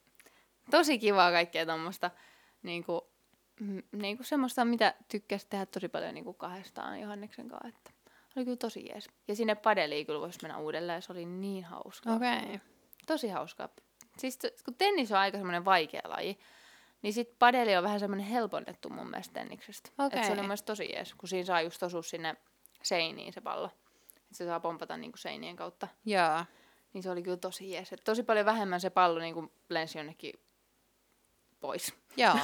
tosi 0.71 0.99
kivaa 0.99 1.31
kaikkea 1.31 1.67
tuommoista 1.67 2.11
niinku, 2.63 3.09
niinku 3.93 4.23
semmoista, 4.25 4.65
mitä 4.65 4.95
tykkäsi 5.09 5.47
tehdä 5.51 5.67
tosi 5.67 5.89
paljon 5.89 6.15
niinku 6.15 6.33
kahdestaan 6.35 7.01
Johanneksen 7.01 7.49
kanssa. 7.49 7.69
Että 7.69 7.91
oli 8.37 8.45
kyllä 8.45 8.57
tosi 8.57 8.87
jees. 8.87 9.09
Ja 9.29 9.37
sinne 9.37 9.55
padeliin 9.55 10.07
kyllä 10.07 10.21
voisi 10.21 10.39
mennä 10.43 10.59
uudelleen, 10.59 11.03
se 11.03 11.13
oli 11.13 11.27
niin 11.27 11.65
hauska. 11.65 12.13
Okei. 12.13 12.39
Okay. 12.39 12.59
Tosi 13.07 13.29
hauskaa. 13.29 13.69
Siis 14.19 14.39
kun 14.65 14.75
tennis 14.75 15.13
on 15.13 15.19
aika 15.19 15.39
semmoinen 15.39 15.65
vaikea 15.65 16.01
laji, 16.05 16.39
niin 17.03 17.13
sit 17.13 17.39
padeli 17.39 17.77
on 17.77 17.83
vähän 17.83 18.01
semmoinen 18.01 18.27
helponnettu 18.27 18.91
mun 18.91 19.11
mielestä 19.11 19.35
tenniksestä. 19.35 19.91
Okei. 19.99 20.19
Et 20.19 20.25
se 20.25 20.33
oli 20.33 20.41
mun 20.41 20.47
mielestä 20.47 20.67
tosi 20.67 20.93
jees, 20.93 21.15
kun 21.15 21.29
siinä 21.29 21.47
saa 21.47 21.63
just 21.63 21.83
osua 21.83 22.03
sinne 22.03 22.37
seiniin 22.83 23.33
se 23.33 23.41
pallo. 23.41 23.71
se 24.33 24.45
saa 24.45 24.61
pompata 24.61 24.97
niinku 24.97 25.17
seinien 25.17 25.57
kautta. 25.57 25.89
Joo. 26.05 26.45
Niin 26.93 27.03
se 27.03 27.11
oli 27.11 27.23
kyllä 27.23 27.37
tosi 27.37 27.71
jees. 27.71 27.93
Et 27.93 28.05
tosi 28.05 28.23
paljon 28.23 28.47
vähemmän 28.47 28.81
se 28.81 28.91
pallo 28.91 29.19
niinku 29.19 29.53
lensi 29.69 29.99
jonnekin 29.99 30.35
pois. 31.67 31.95
Joo. 32.17 32.35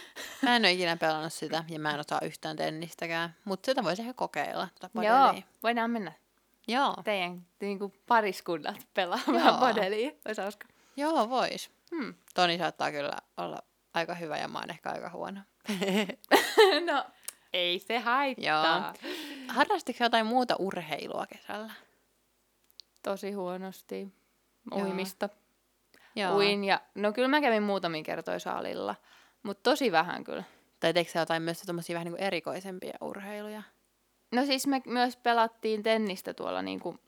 Mä 0.42 0.56
en 0.56 0.62
ole 0.62 0.72
ikinä 0.72 0.96
pelannut 0.96 1.32
sitä 1.32 1.64
ja 1.68 1.78
mä 1.78 1.90
en 1.90 2.00
osaa 2.00 2.20
yhtään 2.22 2.56
tennistäkään. 2.56 3.34
Mutta 3.44 3.66
sitä 3.66 3.84
voisi 3.84 4.02
ehkä 4.02 4.14
kokeilla. 4.14 4.68
Tota 4.80 5.02
Joo, 5.04 5.34
voidaan 5.62 5.90
mennä 5.90 6.12
Joo. 6.68 6.96
teidän 7.04 7.46
niinku 7.60 7.92
pariskunnat 8.06 8.76
pelaa 8.94 9.18
Joo. 9.26 9.36
vähän 9.36 9.54
padeliin. 9.54 10.18
Olisi 10.26 10.40
hauska. 10.40 10.68
Joo, 10.96 11.30
vois. 11.30 11.70
Hmm. 11.90 12.14
Toni 12.34 12.58
saattaa 12.58 12.90
kyllä 12.90 13.16
olla 13.36 13.58
aika 13.94 14.14
hyvä 14.14 14.38
ja 14.38 14.48
mä 14.48 14.58
oon 14.58 14.70
ehkä 14.70 14.90
aika 14.90 15.10
huono. 15.10 15.40
no, 16.92 17.04
ei 17.52 17.78
se 17.78 17.98
haittaa. 17.98 18.94
Harrastitko 19.48 20.04
jotain 20.04 20.26
muuta 20.26 20.56
urheilua 20.58 21.26
kesällä? 21.26 21.72
Tosi 23.02 23.32
huonosti. 23.32 24.08
Joo. 24.70 24.80
Uimista. 24.80 25.28
Joo. 25.32 25.49
Uin 26.34 26.64
ja, 26.64 26.80
no 26.94 27.12
kyllä 27.12 27.28
mä 27.28 27.40
kävin 27.40 27.62
muutamia 27.62 28.02
kertoja 28.02 28.38
salilla. 28.38 28.94
Mutta 29.42 29.70
tosi 29.70 29.92
vähän 29.92 30.24
kyllä. 30.24 30.44
Tai 30.80 30.94
teikö 30.94 31.18
jotain 31.18 31.42
myös 31.42 31.62
tommosia 31.62 31.94
vähän 31.94 32.04
niin 32.04 32.12
kuin 32.16 32.22
erikoisempia 32.26 32.98
urheiluja? 33.00 33.62
No 34.32 34.44
siis 34.44 34.66
me 34.66 34.82
myös 34.86 35.16
pelattiin 35.16 35.82
tennistä 35.82 36.34
tuolla 36.34 36.62
niinku 36.62 36.98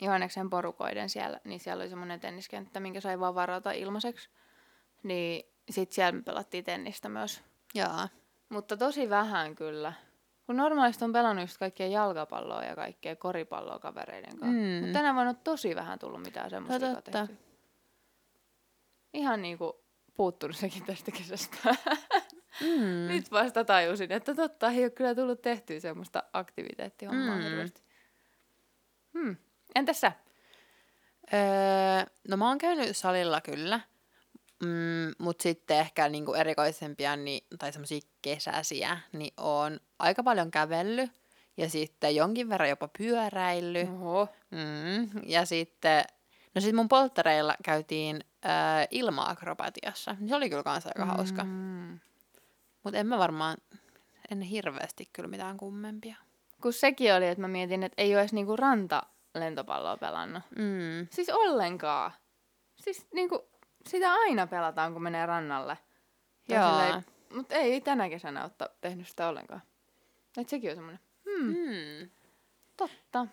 Johanneksen 0.00 0.50
porukoiden 0.50 1.08
siellä, 1.08 1.40
niin 1.44 1.60
siellä 1.60 1.82
oli 1.82 1.88
semmoinen 1.90 2.20
tenniskenttä, 2.20 2.80
minkä 2.80 3.00
sai 3.00 3.20
vaan 3.20 3.34
varata 3.34 3.72
ilmaiseksi. 3.72 4.28
Niin 5.02 5.52
sit 5.70 5.92
siellä 5.92 6.12
me 6.12 6.22
pelattiin 6.22 6.64
tennistä 6.64 7.08
myös. 7.08 7.42
Joo. 7.74 8.08
Mutta 8.48 8.76
tosi 8.76 9.10
vähän 9.10 9.56
kyllä. 9.56 9.92
Kun 10.46 10.56
normaalisti 10.56 11.04
on 11.04 11.12
pelannut 11.12 11.42
just 11.42 11.58
kaikkea 11.58 11.86
jalkapalloa 11.86 12.64
ja 12.64 12.74
kaikkea 12.76 13.16
koripalloa 13.16 13.78
kavereiden 13.78 14.38
kanssa. 14.38 14.60
Mm. 14.62 14.80
Mutta 14.80 14.92
tänä 14.92 15.14
vuonna 15.14 15.30
on 15.30 15.36
tosi 15.44 15.76
vähän 15.76 15.98
tullut 15.98 16.22
mitään 16.22 16.50
semmoista, 16.50 16.86
No 16.86 16.90
joka 16.92 17.02
totta. 17.02 17.26
tehty. 17.26 17.49
Ihan 19.14 19.42
niinku 19.42 19.84
puuttunut 20.14 20.56
sekin 20.56 20.84
tästä 20.84 21.10
kesästä. 21.10 21.56
Mm. 22.60 23.08
Nyt 23.08 23.30
vasta 23.30 23.64
tajusin, 23.64 24.12
että 24.12 24.34
totta, 24.34 24.70
ei 24.70 24.84
ole 24.84 24.90
kyllä 24.90 25.14
tullut 25.14 25.42
tehtyä 25.42 25.80
semmoista 25.80 26.22
aktiviteettihommaa 26.32 27.36
Mm. 27.36 27.42
hirveästi. 27.42 27.82
Hmm. 29.18 29.36
Entäs 29.74 30.00
sä? 30.00 30.12
Öö, 31.34 31.40
no 32.28 32.36
mä 32.36 32.48
oon 32.48 32.58
käynyt 32.58 32.96
salilla 32.96 33.40
kyllä, 33.40 33.80
mm, 34.62 35.12
mutta 35.18 35.42
sitten 35.42 35.78
ehkä 35.78 36.08
niinku 36.08 36.34
erikoisempia 36.34 37.16
niin, 37.16 37.46
tai 37.58 37.72
semmoisia 37.72 38.00
kesäisiä, 38.22 38.98
niin 39.12 39.32
on 39.36 39.80
aika 39.98 40.22
paljon 40.22 40.50
kävellyt 40.50 41.10
ja 41.56 41.70
sitten 41.70 42.16
jonkin 42.16 42.48
verran 42.48 42.68
jopa 42.68 42.88
pyöräillyt. 42.98 43.88
Mm, 44.50 45.10
ja 45.26 45.44
sitten, 45.44 46.04
no 46.54 46.60
sitten 46.60 46.76
mun 46.76 46.88
polttareilla 46.88 47.54
käytiin 47.64 48.20
öö, 48.44 48.86
ilma-akrobatiassa. 48.90 50.16
Se 50.28 50.34
oli 50.34 50.50
kyllä 50.50 50.62
kanssa 50.62 50.90
aika 50.94 51.06
hauska. 51.06 51.44
Mm. 51.44 52.00
Mutta 52.82 52.98
en 52.98 53.06
mä 53.06 53.18
varmaan, 53.18 53.56
en 54.30 54.40
hirveästi 54.40 55.08
kyllä 55.12 55.28
mitään 55.28 55.56
kummempia. 55.56 56.16
Kun 56.62 56.72
sekin 56.72 57.14
oli, 57.14 57.26
että 57.26 57.40
mä 57.40 57.48
mietin, 57.48 57.82
että 57.82 58.02
ei 58.02 58.14
ole 58.14 58.20
edes 58.20 58.32
niinku 58.32 58.56
rantalentopalloa 58.56 59.96
pelannut. 59.96 60.42
Mm. 60.56 61.08
Siis 61.10 61.28
ollenkaan. 61.28 62.12
Siis 62.76 63.06
niinku, 63.14 63.48
sitä 63.86 64.12
aina 64.12 64.46
pelataan, 64.46 64.92
kun 64.92 65.02
menee 65.02 65.26
rannalle. 65.26 65.78
Joo. 66.48 67.02
Mutta 67.34 67.54
ei 67.54 67.80
tänä 67.80 68.08
kesänä 68.08 68.44
ole 68.44 68.70
tehnyt 68.80 69.08
sitä 69.08 69.28
ollenkaan. 69.28 69.62
Et 70.36 70.48
sekin 70.48 70.70
on 70.70 70.76
semmoinen. 70.76 71.00
Hmm. 71.24 71.46
Mm. 71.46 72.10
Totta. 72.76 73.26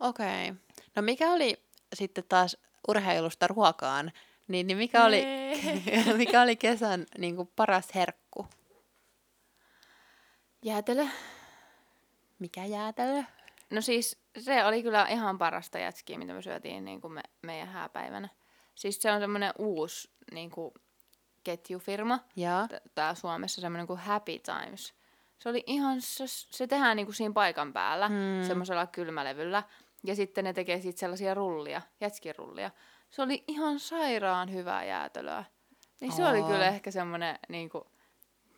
Okei. 0.00 0.50
Okay. 0.50 0.62
No 0.96 1.02
mikä 1.02 1.30
oli 1.30 1.62
sitten 1.94 2.24
taas 2.28 2.56
urheilusta 2.88 3.46
ruokaan, 3.46 4.12
niin, 4.48 4.66
niin 4.66 4.76
mikä, 4.78 5.04
oli, 5.04 5.24
mikä 6.16 6.42
oli 6.42 6.56
kesän 6.56 7.06
niin 7.18 7.36
kuin 7.36 7.48
paras 7.56 7.94
herkku? 7.94 8.46
Jäätelö. 10.62 11.06
Mikä 12.38 12.64
jäätelö? 12.64 13.22
No 13.70 13.80
siis 13.80 14.18
se 14.38 14.64
oli 14.64 14.82
kyllä 14.82 15.06
ihan 15.06 15.38
parasta 15.38 15.78
jätskiä, 15.78 16.18
mitä 16.18 16.32
me 16.32 16.42
syötiin 16.42 16.84
niin 16.84 17.00
kuin 17.00 17.12
me, 17.12 17.22
meidän 17.42 17.68
hääpäivänä. 17.68 18.28
Siis 18.74 19.02
se 19.02 19.12
on 19.12 19.20
semmoinen 19.20 19.52
uusi 19.58 20.10
niin 20.32 20.50
kuin, 20.50 20.74
ketjufirma. 21.44 22.18
Joo. 22.36 22.68
Tää 22.94 23.14
Suomessa 23.14 23.60
semmoinen 23.60 23.86
kuin 23.86 23.98
Happy 23.98 24.38
Times. 24.38 24.94
Se 25.38 25.48
oli 25.48 25.64
ihan, 25.66 26.00
se, 26.00 26.24
se 26.26 26.66
tehdään 26.66 26.96
niin 26.96 27.06
kuin 27.06 27.14
siinä 27.14 27.32
paikan 27.32 27.72
päällä, 27.72 28.08
Mm. 28.08 28.14
mm. 28.14 28.46
semmoisella 28.46 28.86
kylmälevyllä. 28.86 29.62
Ja 30.06 30.14
sitten 30.14 30.44
ne 30.44 30.52
tekee 30.52 30.80
siitä 30.80 31.00
sellaisia 31.00 31.34
rullia, 31.34 31.82
jätskirullia. 32.00 32.70
Se 33.14 33.22
oli 33.22 33.44
ihan 33.48 33.80
sairaan 33.80 34.52
hyvää 34.52 34.84
jäätelöä. 34.84 35.44
Niin 36.00 36.12
se 36.12 36.26
oli 36.26 36.40
Oo. 36.40 36.48
kyllä 36.48 36.66
ehkä 36.66 36.90
semmoinen, 36.90 37.38
niin 37.48 37.68
kuin, 37.68 37.84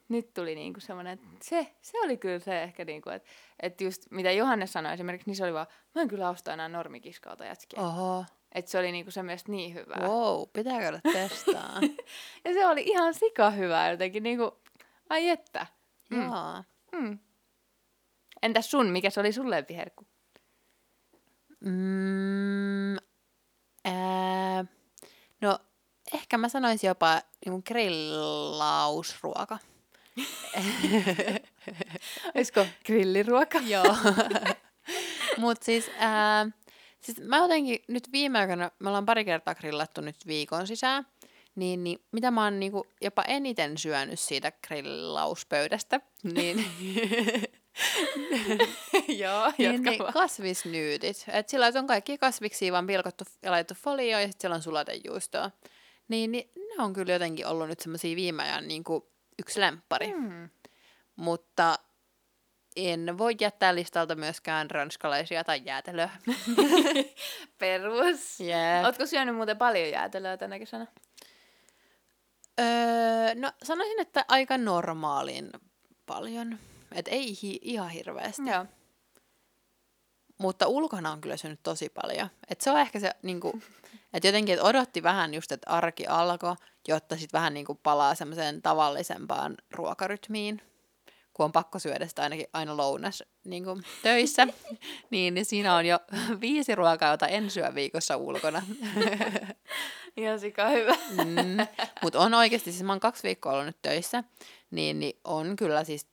nyt 0.08 0.34
tuli 0.34 0.54
niin 0.54 0.72
kuin 0.72 0.82
semmoinen, 0.82 1.12
että 1.12 1.26
se, 1.42 1.74
se 1.82 1.98
oli 2.00 2.16
kyllä 2.16 2.38
se 2.38 2.62
ehkä, 2.62 2.84
niin 2.84 3.02
kuin, 3.02 3.14
että, 3.14 3.28
että 3.60 3.84
just 3.84 4.10
mitä 4.10 4.30
Johannes 4.32 4.72
sanoi 4.72 4.92
esimerkiksi, 4.92 5.30
niin 5.30 5.36
se 5.36 5.44
oli 5.44 5.52
vaan, 5.52 5.66
mä 5.94 6.02
en 6.02 6.08
kyllä 6.08 6.30
osta 6.30 6.52
enää 6.52 6.68
normikiskauta 6.68 7.44
jätskiä. 7.44 7.80
Oh. 7.80 7.98
Oho. 7.98 8.24
Että 8.52 8.70
se 8.70 8.78
oli 8.78 8.92
niin 8.92 9.04
kuin 9.04 9.12
se 9.12 9.22
mielestä 9.22 9.52
niin 9.52 9.74
hyvää. 9.74 10.08
Wow, 10.08 10.42
pitää 10.52 10.78
käydä 10.78 11.00
testaa. 11.12 11.80
Ja 12.44 12.52
se 12.52 12.66
oli 12.66 12.82
ihan 12.86 13.14
sika 13.14 13.50
hyvää 13.50 13.90
jotenkin, 13.90 14.22
niin 14.22 14.38
kuin, 14.38 14.50
ai 15.10 15.28
että. 15.28 15.66
Mm. 16.10 16.22
Joo. 16.22 16.62
Mm. 16.92 17.18
Entäs 18.42 18.70
sun, 18.70 18.86
mikä 18.86 19.10
se 19.10 19.20
oli 19.20 19.32
sun 19.32 19.50
lempiherkku? 19.50 20.06
Mm, 21.60 22.96
no, 25.40 25.58
ehkä 26.14 26.38
mä 26.38 26.48
sanoisin 26.48 26.88
jopa 26.88 27.22
niin 27.46 27.62
grillausruoka. 27.66 29.58
Olisiko 32.34 32.66
grilliruoka? 32.86 33.58
Joo. 33.66 33.96
Mut 35.38 35.62
siis, 35.62 35.90
ää, 35.98 36.46
siis 37.00 37.20
mä 37.20 37.36
jotenkin 37.36 37.78
nyt 37.88 38.12
viime 38.12 38.38
aikoina, 38.38 38.70
me 38.78 38.88
ollaan 38.88 39.06
pari 39.06 39.24
kertaa 39.24 39.54
grillattu 39.54 40.00
nyt 40.00 40.26
viikon 40.26 40.66
sisään, 40.66 41.06
niin, 41.54 41.84
niin 41.84 41.98
mitä 42.12 42.30
mä 42.30 42.44
oon 42.44 42.60
niinku 42.60 42.86
jopa 43.02 43.22
eniten 43.22 43.78
syönyt 43.78 44.20
siitä 44.20 44.52
grillauspöydästä, 44.66 46.00
niin, 46.22 46.64
Joo, 49.22 49.52
niin, 49.58 49.82
niin 49.82 50.00
kasvisnyytit. 50.12 51.24
Et 51.28 51.48
sillä 51.48 51.72
on 51.78 51.86
kaikki 51.86 52.18
kasviksia 52.18 52.72
vaan 52.72 52.86
pilkottu 52.86 53.24
ja 53.42 53.50
laitettu 53.50 53.82
folioon 53.82 54.22
ja 54.22 54.28
sitten 54.28 54.40
siellä 54.40 54.54
on 54.54 54.62
sulatejuustoa. 54.62 55.50
Niin, 56.08 56.32
niin 56.32 56.50
ne 56.56 56.84
on 56.84 56.92
kyllä 56.92 57.12
jotenkin 57.12 57.46
ollut 57.46 57.68
nyt 57.68 57.80
semmosia 57.80 58.16
viime 58.16 58.42
ajan 58.42 58.68
niinku 58.68 59.10
yksi 59.38 59.60
lemppari. 59.60 60.14
Mm. 60.14 60.48
Mutta 61.16 61.78
en 62.76 63.18
voi 63.18 63.34
jättää 63.40 63.74
listalta 63.74 64.14
myöskään 64.14 64.70
ranskalaisia 64.70 65.44
tai 65.44 65.62
jäätelöä. 65.64 66.10
Perus. 67.58 68.40
Jep. 68.40 68.84
Ootko 68.84 69.06
syönyt 69.06 69.36
muuten 69.36 69.58
paljon 69.58 69.90
jäätelöä 69.90 70.36
tänä 70.36 70.58
kesänä? 70.58 70.86
Öö, 72.60 73.34
no 73.34 73.52
sanoisin, 73.62 74.00
että 74.00 74.24
aika 74.28 74.58
normaalin 74.58 75.50
paljon. 76.06 76.58
Et 76.92 77.08
ei 77.08 77.36
hi- 77.42 77.60
ihan 77.62 77.90
hirveästi. 77.90 78.50
Joo. 78.50 78.66
Mutta 80.38 80.66
ulkona 80.66 81.12
on 81.12 81.20
kyllä 81.20 81.36
syönyt 81.36 81.60
tosi 81.62 81.88
paljon. 81.88 82.28
Et 82.48 82.60
se 82.60 82.70
on 82.70 82.80
ehkä 82.80 83.00
se, 83.00 83.10
niinku, 83.22 83.60
että 84.14 84.28
jotenkin 84.28 84.54
et 84.54 84.60
odotti 84.60 85.02
vähän 85.02 85.34
just, 85.34 85.52
että 85.52 85.70
arki 85.70 86.06
alkoi, 86.06 86.56
jotta 86.88 87.16
sitten 87.16 87.38
vähän 87.38 87.54
niinku 87.54 87.74
palaa 87.74 88.14
semmoiseen 88.14 88.62
tavallisempaan 88.62 89.56
ruokarytmiin. 89.70 90.62
Kun 91.32 91.44
on 91.44 91.52
pakko 91.52 91.78
syödä 91.78 92.06
sitä 92.06 92.22
ainakin 92.22 92.46
aina 92.52 92.76
lounas 92.76 93.22
niinku, 93.44 93.80
töissä, 94.02 94.46
niin, 95.10 95.34
niin 95.34 95.44
siinä 95.44 95.74
on 95.74 95.86
jo 95.86 95.98
viisi 96.40 96.74
ruokaa, 96.74 97.10
jota 97.10 97.26
en 97.26 97.50
syö 97.50 97.74
viikossa 97.74 98.16
ulkona. 98.16 98.62
Ihan 100.16 100.40
sika 100.40 100.68
hyvä. 100.68 100.94
Mm. 101.10 101.66
Mutta 102.02 102.18
on 102.18 102.34
oikeasti, 102.34 102.72
siis 102.72 102.82
mä 102.82 102.92
oon 102.92 103.00
kaksi 103.00 103.22
viikkoa 103.22 103.52
ollut 103.52 103.66
nyt 103.66 103.82
töissä, 103.82 104.24
niin, 104.70 105.00
niin 105.00 105.20
on 105.24 105.56
kyllä 105.56 105.84
siis 105.84 106.06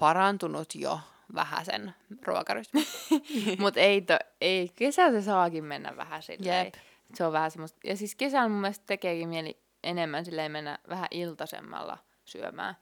parantunut 0.00 0.74
jo 0.74 1.00
vähän 1.34 1.64
sen 1.64 1.94
ruokarytmi. 2.26 2.86
Mutta 3.60 3.80
ei, 3.80 4.00
to, 4.00 4.18
ei, 4.40 4.68
kesällä 4.76 5.20
se 5.20 5.24
saakin 5.24 5.64
mennä 5.64 5.96
vähän 5.96 6.22
silleen. 6.22 6.64
Jep. 6.64 6.74
Se 7.14 7.26
on 7.26 7.32
vähän 7.32 7.50
semmoista. 7.50 7.78
Ja 7.84 7.96
siis 7.96 8.14
kesällä 8.14 8.48
mun 8.48 8.60
mielestä 8.60 8.84
tekeekin 8.86 9.28
mieli 9.28 9.62
enemmän 9.84 10.24
silleen 10.24 10.52
mennä 10.52 10.78
vähän 10.88 11.08
iltasemmalla 11.10 11.98
syömään. 12.24 12.76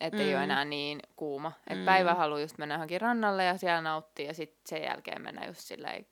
Että 0.00 0.16
mm. 0.18 0.22
ei 0.24 0.28
ole 0.34 0.36
Mm. 0.36 0.44
enää 0.50 0.64
niin 0.64 1.00
kuuma. 1.16 1.52
Et 1.66 1.78
Mm. 1.78 1.84
päivä 1.84 2.14
haluaa 2.14 2.40
just 2.40 2.58
mennä 2.58 2.74
johonkin 2.74 3.00
rannalle 3.00 3.44
ja 3.44 3.58
siellä 3.58 3.80
nauttia 3.80 4.26
ja 4.26 4.34
sitten 4.34 4.60
sen 4.66 4.82
jälkeen 4.82 5.22
mennä 5.22 5.46
just 5.46 5.60
silleen 5.60 6.06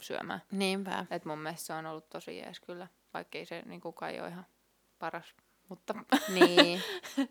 syömään. 0.00 0.42
Niinpä. 0.50 1.06
Et 1.10 1.24
mun 1.24 1.38
mielestä 1.38 1.66
se 1.66 1.72
on 1.72 1.86
ollut 1.86 2.08
tosi 2.10 2.38
jees 2.38 2.60
kyllä, 2.60 2.86
vaikkei 3.14 3.46
se 3.46 3.62
niin 3.66 3.80
kai 3.94 4.20
ole 4.20 4.28
ihan 4.28 4.46
paras. 4.98 5.34
Mutta 5.68 5.94
Niin. 6.28 6.82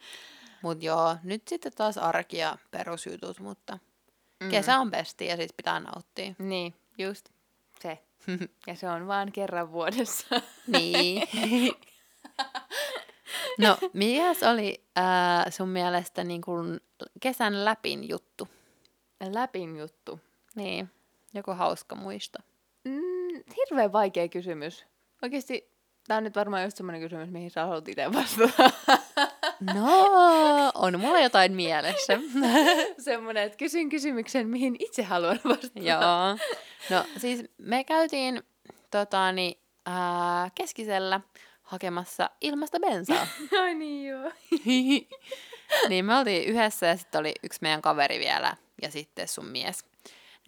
Mut 0.62 0.84
joo, 0.84 1.16
nyt 1.24 1.48
sitten 1.48 1.72
taas 1.76 1.98
arki 1.98 2.38
ja 2.38 2.58
perusjutut, 2.72 3.40
mutta 3.40 3.80
Mm. 4.40 4.50
Kesä 4.50 4.80
on 4.80 4.92
besti 4.92 5.26
ja 5.26 5.38
sit 5.38 5.58
pitää 5.58 5.80
nauttia. 5.80 6.34
Niin, 6.40 6.74
just 6.98 7.30
se. 7.80 8.00
ja 8.68 8.76
se 8.76 8.90
on 8.90 9.08
vaan 9.08 9.32
kerran 9.32 9.72
vuodessa. 9.72 10.42
niin. 10.68 11.28
no, 13.60 13.78
mikäs 13.94 14.44
oli 14.44 14.84
äh, 14.98 15.46
sun 15.50 15.70
mielestä 15.70 16.24
niin 16.24 16.42
kun 16.42 16.80
kesän 17.20 17.66
läpin 17.66 18.10
juttu? 18.10 18.48
Läpin 19.32 19.78
juttu? 19.78 20.20
Niin, 20.56 20.90
joku 21.34 21.52
hauska 21.54 21.96
muisto. 21.96 22.40
Mm, 22.84 23.44
hirveän 23.58 23.92
vaikea 23.92 24.28
kysymys. 24.28 24.86
Oikeasti 25.22 25.70
tämä 26.08 26.18
on 26.18 26.24
nyt 26.24 26.36
varmaan 26.36 26.64
just 26.64 26.78
semmoinen 26.78 27.02
kysymys, 27.02 27.30
mihin 27.30 27.52
sä 27.52 27.66
haluat 27.66 27.88
itse 27.88 28.14
vastata. 28.14 28.72
No, 29.60 30.72
on 30.76 31.00
mulla 31.00 31.20
jotain 31.20 31.54
mielessä. 31.54 32.20
semmoinen, 33.00 33.44
että 33.44 33.58
kysyn 33.58 33.90
kysymyksen, 33.90 34.48
mihin 34.48 34.76
itse 34.80 35.04
haluan 35.04 35.40
vastata. 35.44 35.80
Joo. 35.80 36.38
No 36.90 37.06
siis 37.18 37.44
me 37.58 37.84
käytiin 37.84 38.44
totani, 38.92 39.60
ää, 39.86 40.50
keskisellä 40.56 41.22
hakemassa 41.62 42.30
ilmasta 42.42 42.80
bensaa. 42.80 43.28
Ai 43.62 43.76
niin 43.76 44.08
joo. 44.10 44.32
niin 45.90 46.06
me 46.06 46.16
oltiin 46.18 46.48
yhdessä 46.48 46.86
ja 46.88 46.98
sitten 46.98 47.20
oli 47.20 47.34
yksi 47.44 47.60
meidän 47.62 47.82
kaveri 47.82 48.20
vielä 48.20 48.58
ja 48.82 48.92
sitten 48.92 49.28
sun 49.28 49.46
mies. 49.46 49.86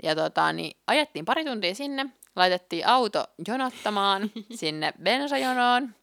Ja 0.03 0.15
tota, 0.15 0.53
niin 0.53 0.77
ajettiin 0.87 1.25
pari 1.25 1.45
tuntia 1.45 1.75
sinne, 1.75 2.05
laitettiin 2.35 2.87
auto 2.87 3.25
jonottamaan 3.47 4.31
sinne 4.55 4.93
bensajonoon. 5.03 5.95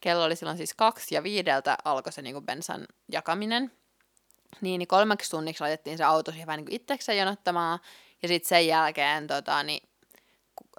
Kello 0.00 0.24
oli 0.24 0.36
silloin 0.36 0.56
siis 0.56 0.74
kaksi 0.74 1.14
ja 1.14 1.22
viideltä 1.22 1.78
alkoi 1.84 2.12
se 2.12 2.22
niin 2.22 2.46
bensan 2.46 2.86
jakaminen. 3.12 3.72
Niin, 4.60 4.78
niin 4.78 4.88
kolmeksi 4.88 5.30
tunniksi 5.30 5.60
laitettiin 5.60 5.98
se 5.98 6.04
auto 6.04 6.30
siihen 6.30 6.46
vähän 6.46 6.64
niin 6.64 6.72
itsekseen 6.74 7.18
jonottamaan. 7.18 7.78
Ja 8.22 8.28
sitten 8.28 8.48
sen 8.48 8.66
jälkeen 8.66 9.26
tota, 9.26 9.62
niin, 9.62 9.88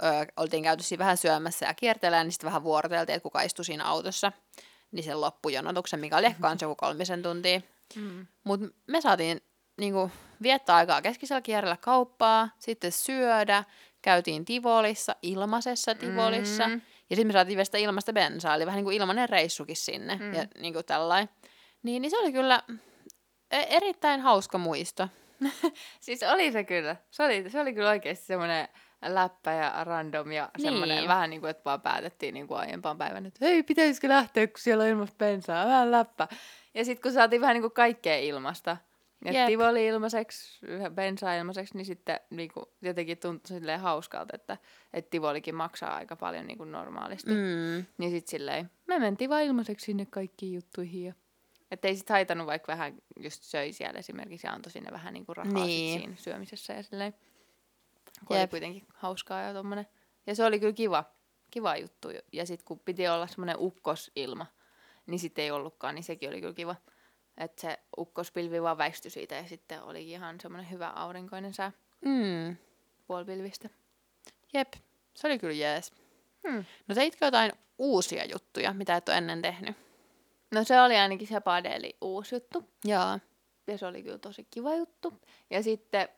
ö, 0.04 0.26
oltiin 0.38 0.64
käyty 0.64 0.84
siinä 0.84 1.00
vähän 1.00 1.18
syömässä 1.18 1.66
ja 1.66 1.74
kiertelemään, 1.74 2.26
niin 2.26 2.32
sitten 2.32 2.48
vähän 2.48 2.64
vuoroteltiin, 2.64 3.16
että 3.16 3.24
kuka 3.24 3.42
istui 3.42 3.66
siinä 3.66 3.86
autossa. 3.86 4.32
Niin 4.92 5.04
sen 5.04 5.22
loppujonotuksen, 5.22 6.00
mikä 6.00 6.18
oli 6.18 6.26
ehkä 6.26 6.56
joku 6.62 6.76
kolmisen 6.76 7.24
tuntia. 7.24 7.62
Mm. 7.96 8.28
Mutta 8.44 8.68
me 8.88 9.02
saatiin 9.02 9.42
niin 9.78 9.94
kuin, 9.94 10.12
viettää 10.42 10.76
aikaa 10.76 11.02
keskisellä 11.02 11.42
kierrellä 11.42 11.78
kauppaa, 11.78 12.50
sitten 12.60 12.92
syödä, 12.92 13.64
käytiin 14.02 14.46
Tivolissa, 14.46 15.16
ilmaisessa 15.22 15.96
Tivolissa, 15.96 16.68
mm. 16.68 16.82
Ja 17.10 17.16
sitten 17.16 17.28
me 17.28 17.34
saatiin 17.34 17.58
vestä 17.58 17.78
ilmasta 17.78 18.14
bensaa, 18.14 18.56
eli 18.56 18.66
vähän 18.66 18.78
niin 18.78 18.86
kuin 18.86 18.98
ilmainen 18.98 19.30
reissukin 19.30 19.76
sinne, 19.76 20.16
mm. 20.16 20.34
ja 20.34 20.46
niin 20.60 20.74
kuin 20.74 20.86
tällainen. 20.86 21.30
Niin, 21.84 22.02
niin 22.02 22.10
se 22.10 22.18
oli 22.18 22.32
kyllä 22.32 22.64
e- 23.52 23.68
erittäin 23.70 24.22
hauska 24.22 24.58
muisto. 24.58 25.10
siis 26.00 26.24
oli 26.24 26.52
se 26.52 26.64
kyllä. 26.64 26.96
Se 27.12 27.24
oli, 27.24 27.50
se 27.50 27.60
oli 27.60 27.74
kyllä 27.74 27.90
oikeasti 27.90 28.26
semmoinen 28.26 28.68
läppä 29.06 29.52
ja 29.52 29.84
random 29.84 30.32
ja 30.32 30.50
niin. 30.58 30.64
semmoinen 30.64 31.08
vähän 31.08 31.30
niin 31.30 31.42
kuin, 31.42 31.50
että 31.50 31.64
vaan 31.66 31.82
päätettiin 31.82 32.34
niin 32.34 32.48
kuin 32.48 32.60
aiempaan 32.60 32.98
päivän, 32.98 33.26
että 33.26 33.46
hei, 33.46 33.64
pitäisikö 33.64 34.10
lähteä, 34.10 34.48
kun 34.48 34.60
siellä 34.60 34.84
on 34.84 34.90
ilmasta 34.90 35.16
bensaa, 35.18 35.66
vähän 35.66 35.92
läppä. 35.92 36.28
Ja 36.74 36.86
sitten 36.86 37.02
kun 37.02 37.14
saatiin 37.14 37.42
vähän 37.42 37.54
niin 37.54 37.62
kuin 37.62 37.74
kaikkea 37.74 38.18
ilmasta, 38.18 38.78
että 39.26 39.46
Tivoli 39.46 39.86
ilmaiseksi, 39.86 40.66
bensaa 40.90 41.36
ilmaiseksi, 41.36 41.78
niin 41.78 41.86
sitten 41.86 42.20
niin 42.30 42.52
kuin, 42.54 42.66
jotenkin 42.82 43.18
tuntui 43.18 43.48
silleen 43.48 43.80
hauskalta, 43.80 44.36
että, 44.36 44.58
että 44.94 45.10
Tivolikin 45.10 45.56
maksaa 45.56 45.96
aika 45.96 46.16
paljon 46.16 46.48
niin 46.48 46.58
kuin 46.58 46.72
normaalisti. 46.72 47.32
Mm. 47.32 47.86
Niin 47.98 48.12
sitten 48.12 48.32
silleen, 48.32 48.72
me 48.88 49.00
mentiin 49.00 49.30
vaan 49.30 49.44
ilmaiseksi 49.44 49.86
sinne 49.86 50.06
kaikkiin 50.06 50.54
juttuihin. 50.54 51.04
Ja... 51.04 51.14
Että 51.72 51.88
ei 51.88 51.96
sitten 51.96 52.14
haitannut, 52.14 52.48
vaikka 52.48 52.72
vähän 52.72 52.98
just 53.20 53.44
söi 53.44 53.74
siellä 53.74 54.00
esimerkiksi 54.00 54.48
ja 54.48 54.54
antoi 54.54 54.72
sinne 54.72 54.92
vähän 54.92 55.14
niin 55.14 55.26
kuin 55.26 55.38
rahaa 55.38 55.66
niin. 55.66 56.00
siinä 56.00 56.16
syömisessä 56.16 56.74
ja 56.74 56.84
silleen. 56.84 57.14
Kun 58.26 58.38
oli 58.38 58.48
kuitenkin 58.48 58.84
hauskaa 58.94 59.42
ja 59.42 59.54
tommonen. 59.54 59.88
Ja 60.28 60.36
se 60.36 60.46
oli 60.46 60.60
kyllä 60.60 60.74
kiva, 60.74 61.04
kiva 61.52 61.78
juttu. 61.78 62.08
Ja 62.34 62.46
sitten 62.46 62.66
kun 62.66 62.80
piti 62.80 63.08
olla 63.08 63.28
semmoinen 63.28 63.56
ukkosilma, 63.60 64.46
niin 65.06 65.20
sitten 65.20 65.44
ei 65.44 65.52
ollutkaan, 65.52 65.96
niin 65.96 66.04
sekin 66.04 66.30
oli 66.30 66.42
kyllä 66.42 66.54
kiva. 66.54 66.76
Että 67.38 67.62
se 67.62 67.80
ukkospilvi 67.98 68.62
vaan 68.62 68.78
väistyi 68.78 69.12
siitä 69.12 69.36
ja 69.36 69.48
sitten 69.48 69.84
oli 69.84 70.12
ihan 70.12 70.40
semmoinen 70.42 70.72
hyvä 70.72 70.90
aurinkoinen 70.90 71.54
sää. 71.54 71.72
Mm. 72.06 72.58
Puolipilvistä. 73.08 73.70
Jep, 74.54 74.74
se 75.14 75.28
oli 75.28 75.40
kyllä 75.40 75.54
jees. 75.54 75.94
Hmm. 76.48 76.66
No 76.88 76.96
teitkö 76.96 77.26
jotain 77.26 77.52
uusia 77.78 78.26
juttuja, 78.26 78.74
mitä 78.74 78.96
et 78.96 79.10
ole 79.10 79.18
ennen 79.18 79.42
tehnyt? 79.42 79.76
No 80.52 80.64
se 80.64 80.82
oli 80.82 80.96
ainakin 80.96 81.28
se 81.28 81.40
padeli 81.40 81.98
uusi 82.02 82.36
juttu. 82.36 82.64
Joo. 82.86 83.20
Ja 83.68 83.78
se 83.78 83.86
oli 83.86 84.04
kyllä 84.04 84.18
tosi 84.18 84.48
kiva 84.52 84.76
juttu. 84.76 85.14
Ja 85.50 85.64
sitten 85.64 86.10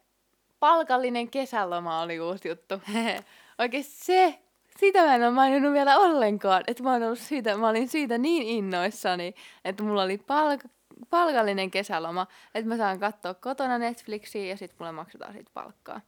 palkallinen 0.60 1.30
kesäloma 1.30 2.02
oli 2.02 2.20
uusi 2.20 2.48
juttu. 2.48 2.76
Oikein 3.60 3.84
se, 3.84 4.40
sitä 4.80 5.06
mä 5.06 5.16
en 5.16 5.24
ole 5.24 5.32
maininnut 5.32 5.74
vielä 5.74 5.98
ollenkaan. 5.98 6.64
Että 6.68 6.84
mä, 6.84 6.94
ollut 6.94 7.20
siitä, 7.20 7.58
mä 7.58 7.70
olin 7.70 7.88
siitä 7.88 8.18
niin 8.18 8.44
innoissani, 8.44 9.34
että 9.66 9.84
mulla 9.84 10.04
oli 10.04 10.18
palk- 10.18 10.70
palkallinen 11.10 11.72
kesäloma, 11.72 12.28
että 12.56 12.70
mä 12.70 12.78
saan 12.78 13.00
katsoa 13.00 13.34
kotona 13.34 13.78
Netflixiä 13.78 14.46
ja 14.46 14.58
sitten 14.58 14.76
mulle 14.80 14.92
maksetaan 14.92 15.34
siitä 15.34 15.52
palkkaa. 15.54 16.02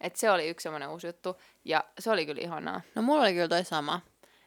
Et 0.00 0.16
se 0.16 0.30
oli 0.30 0.48
yksi 0.48 0.62
semmoinen 0.62 0.88
uusi 0.88 1.06
juttu, 1.06 1.36
ja 1.64 1.84
se 1.98 2.10
oli 2.10 2.26
kyllä 2.26 2.42
ihanaa. 2.42 2.80
No 2.94 3.02
mulla 3.02 3.22
oli 3.22 3.32
kyllä 3.32 3.48
toi 3.48 3.64
sama. 3.64 4.00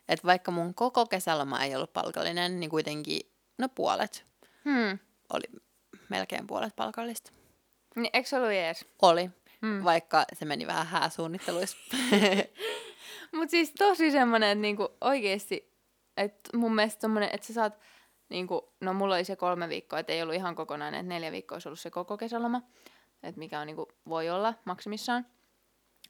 Että 0.09 0.27
vaikka 0.27 0.51
mun 0.51 0.73
koko 0.73 1.05
kesäloma 1.05 1.63
ei 1.63 1.75
ollut 1.75 1.93
palkallinen, 1.93 2.59
niin 2.59 2.69
kuitenkin, 2.69 3.21
no 3.57 3.69
puolet. 3.69 4.25
Hmm. 4.65 4.99
Oli 5.33 5.45
melkein 6.09 6.47
puolet 6.47 6.75
palkallista. 6.75 7.31
Niin, 7.95 8.09
eikö 8.13 8.29
se 8.29 8.37
ollut 8.37 8.51
jees? 8.51 8.85
Oli, 9.01 9.29
hmm. 9.61 9.83
vaikka 9.83 10.25
se 10.33 10.45
meni 10.45 10.67
vähän 10.67 10.87
hääsuunnitteluissa. 10.87 11.77
Mutta 13.35 13.51
siis 13.51 13.73
tosi 13.77 14.11
semmoinen, 14.11 14.49
että 14.49 14.61
niinku 14.61 14.89
oikeesti, 15.01 15.73
että 16.17 16.57
mun 16.57 16.75
mielestä 16.75 17.01
semmoinen, 17.01 17.29
että 17.33 17.47
sä 17.47 17.53
saat 17.53 17.79
niin 18.29 18.47
kuin, 18.47 18.61
no 18.81 18.93
mulla 18.93 19.15
oli 19.15 19.23
se 19.23 19.35
kolme 19.35 19.69
viikkoa, 19.69 19.99
että 19.99 20.13
ei 20.13 20.21
ollut 20.21 20.35
ihan 20.35 20.55
kokonainen, 20.55 20.99
että 20.99 21.09
neljä 21.13 21.31
viikkoa 21.31 21.55
olisi 21.55 21.69
ollut 21.69 21.79
se 21.79 21.89
koko 21.89 22.17
kesäloma, 22.17 22.61
että 23.23 23.39
mikä 23.39 23.59
on, 23.59 23.67
niin 23.67 23.75
kuin, 23.75 23.89
voi 24.09 24.29
olla 24.29 24.53
maksimissaan. 24.65 25.25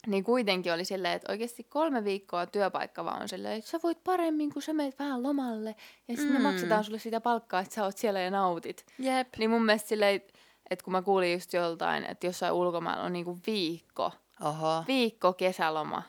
Niin 0.07 0.23
kuitenkin 0.23 0.73
oli 0.73 0.85
silleen, 0.85 1.13
että 1.13 1.31
oikeasti 1.31 1.63
kolme 1.63 2.03
viikkoa 2.03 2.45
työpaikka 2.45 3.05
vaan 3.05 3.21
on 3.21 3.29
silleen, 3.29 3.57
että 3.57 3.69
sä 3.69 3.79
voit 3.83 4.03
paremmin, 4.03 4.53
kun 4.53 4.61
sä 4.61 4.73
meet 4.73 4.99
vähän 4.99 5.23
lomalle. 5.23 5.75
Ja 6.07 6.15
sitten 6.15 6.35
mm. 6.35 6.43
me 6.43 6.51
maksetaan 6.51 6.83
sulle 6.83 6.99
sitä 6.99 7.21
palkkaa, 7.21 7.59
että 7.59 7.75
sä 7.75 7.83
oot 7.83 7.97
siellä 7.97 8.19
ja 8.19 8.31
nautit. 8.31 8.85
Jep. 8.99 9.27
Niin 9.37 9.49
mun 9.49 9.65
mielestä 9.65 9.89
silleen, 9.89 10.21
että 10.69 10.83
kun 10.83 10.91
mä 10.91 11.01
kuulin 11.01 11.33
just 11.33 11.53
joltain, 11.53 12.03
että 12.03 12.27
jossain 12.27 12.53
ulkomailla 12.53 13.03
on 13.03 13.13
niinku 13.13 13.39
viikko. 13.47 14.11
Oho. 14.41 14.83
Viikko 14.87 15.33
kesäloma. 15.33 16.03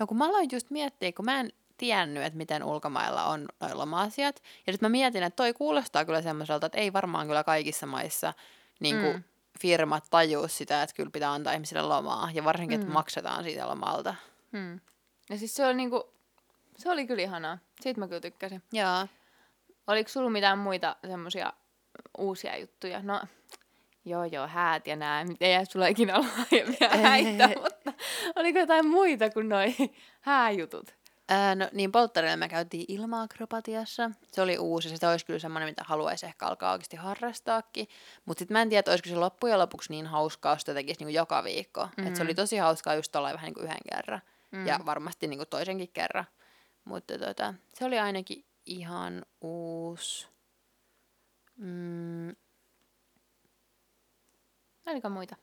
No 0.00 0.06
kun 0.06 0.16
mä 0.16 0.28
aloin 0.28 0.48
just 0.52 0.70
miettiä, 0.70 1.12
kun 1.12 1.24
mä 1.24 1.40
en 1.40 1.52
tiennyt, 1.76 2.22
että 2.22 2.36
miten 2.36 2.64
ulkomailla 2.64 3.24
on 3.24 3.48
loma-asiat. 3.72 4.42
Ja 4.66 4.72
sitten 4.72 4.86
mä 4.86 4.90
mietin, 4.90 5.22
että 5.22 5.36
toi 5.36 5.52
kuulostaa 5.52 6.04
kyllä 6.04 6.22
semmoiselta, 6.22 6.66
että 6.66 6.78
ei 6.78 6.92
varmaan 6.92 7.26
kyllä 7.26 7.44
kaikissa 7.44 7.86
maissa 7.86 8.34
niin 8.80 9.00
kuin 9.00 9.16
mm. 9.16 9.22
firmat 9.60 10.04
tajuu 10.10 10.48
sitä, 10.48 10.82
että 10.82 10.96
kyllä 10.96 11.10
pitää 11.10 11.32
antaa 11.32 11.52
ihmisille 11.52 11.82
lomaa. 11.82 12.30
Ja 12.34 12.44
varsinkin, 12.44 12.78
mm. 12.78 12.82
että 12.82 12.92
maksetaan 12.92 13.44
siitä 13.44 13.68
lomalta. 13.68 14.14
Mm. 14.52 14.80
Ja 15.30 15.38
siis 15.38 15.54
se 15.54 15.66
oli 15.66 15.74
niinku, 15.74 16.10
se 16.76 16.90
oli 16.90 17.06
kyllä 17.06 17.22
ihanaa. 17.22 17.58
Siitä 17.80 18.00
mä 18.00 18.08
kyllä 18.08 18.20
tykkäsin. 18.20 18.62
Joo. 18.72 19.06
Oliko 19.86 20.08
sulla 20.08 20.30
mitään 20.30 20.58
muita 20.58 20.96
semmoisia 21.06 21.52
uusia 22.18 22.58
juttuja? 22.58 23.02
No, 23.02 23.20
joo 24.04 24.24
joo, 24.24 24.46
häät 24.46 24.86
ja 24.86 24.96
nää. 24.96 25.24
Ei 25.40 25.52
jää 25.52 25.64
sulla 25.64 25.86
ikinä 25.86 26.16
olla 26.16 26.28
häitä, 27.02 27.48
mutta 27.48 27.92
oliko 28.36 28.58
jotain 28.58 28.86
muita 28.86 29.30
kuin 29.30 29.48
noi 29.48 29.74
hääjutut? 30.20 30.94
Ää, 31.28 31.54
no 31.54 31.68
niin, 31.72 31.92
polttarilla 31.92 32.36
me 32.36 32.48
käytiin 32.48 32.84
ilma-akrobatiassa. 32.88 34.10
Se 34.32 34.42
oli 34.42 34.58
uusi, 34.58 34.96
se 34.96 35.08
olisi 35.08 35.26
kyllä 35.26 35.38
semmoinen, 35.38 35.68
mitä 35.68 35.84
haluaisi 35.86 36.26
ehkä 36.26 36.46
alkaa 36.46 36.72
oikeasti 36.72 36.96
harrastaakin. 36.96 37.88
Mutta 38.24 38.38
sitten 38.38 38.54
mä 38.54 38.62
en 38.62 38.68
tiedä, 38.68 38.80
että 38.80 38.90
olisiko 38.90 39.08
se 39.08 39.16
loppujen 39.16 39.58
lopuksi 39.58 39.92
niin 39.92 40.06
hauskaa, 40.06 40.52
jos 40.52 40.60
sitä 40.60 40.74
tekisi 40.74 41.00
niinku 41.00 41.16
joka 41.16 41.44
viikko. 41.44 41.84
Mm-hmm. 41.84 42.06
Et 42.06 42.16
se 42.16 42.22
oli 42.22 42.32
mm. 42.32 42.36
tosi 42.36 42.56
hauskaa 42.56 42.94
just 42.94 43.16
olla 43.16 43.32
vähän 43.32 43.44
niin 43.44 43.54
kuin 43.54 43.64
yhden 43.64 43.78
kerran. 43.92 44.20
Mm-hmm. 44.50 44.66
Ja 44.66 44.80
varmasti 44.86 45.26
niinku 45.26 45.46
toisenkin 45.46 45.90
kerran. 45.92 46.24
Mutta 46.84 47.18
tota, 47.18 47.54
se 47.74 47.84
oli 47.84 47.98
ainakin 47.98 48.44
ihan 48.66 49.24
uusi. 49.40 50.28
Mm. 51.56 52.36
Oliko 54.86 55.08
muita? 55.08 55.36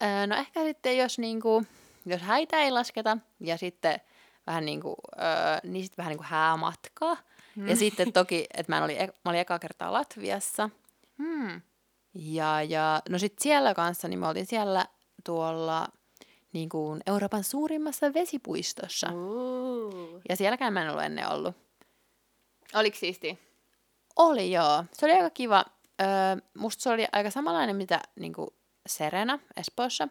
Ää, 0.00 0.26
no 0.26 0.36
ehkä 0.36 0.64
sitten, 0.64 0.98
jos, 0.98 1.18
niinku, 1.18 1.64
jos 2.06 2.20
häitä 2.20 2.56
ei 2.56 2.70
lasketa 2.70 3.18
ja 3.40 3.58
sitten 3.58 4.00
vähän 4.48 4.64
niin 4.64 4.80
kuin, 4.80 4.96
öö, 5.18 5.70
niin 5.70 5.84
sitten 5.84 5.96
vähän 5.96 6.10
niin 6.10 6.18
kuin 6.18 6.26
häämatkaa. 6.26 7.16
Mm. 7.56 7.68
Ja 7.68 7.76
sitten 7.76 8.12
toki, 8.12 8.46
että 8.54 8.72
mä 8.72 8.84
olin, 8.84 8.96
mä 8.98 9.30
olin 9.30 9.40
eka 9.40 9.58
kertaa 9.58 9.92
Latviassa. 9.92 10.70
Mm. 11.18 11.60
Ja, 12.14 12.62
ja 12.62 13.02
no 13.08 13.18
sitten 13.18 13.42
siellä 13.42 13.74
kanssa, 13.74 14.08
niin 14.08 14.18
me 14.18 14.28
oltiin 14.28 14.46
siellä 14.46 14.86
tuolla 15.24 15.88
niin 16.52 16.68
kuin 16.68 17.00
Euroopan 17.06 17.44
suurimmassa 17.44 18.14
vesipuistossa. 18.14 19.12
Uh. 19.12 20.20
Ja 20.28 20.36
sielläkään 20.36 20.72
mä 20.72 20.82
en 20.82 20.90
ollut 20.90 21.04
ennen 21.04 21.28
ollut. 21.28 21.56
Oliko 22.74 22.96
siisti? 22.96 23.38
Oli 24.16 24.52
joo. 24.52 24.84
Se 24.92 25.06
oli 25.06 25.14
aika 25.14 25.30
kiva. 25.30 25.64
Öö, 26.00 26.06
musta 26.54 26.82
se 26.82 26.90
oli 26.90 27.06
aika 27.12 27.30
samanlainen, 27.30 27.76
mitä 27.76 28.00
niin 28.16 28.32
kuin 28.32 28.50
Serena 28.86 29.38
Espoossa. 29.56 30.08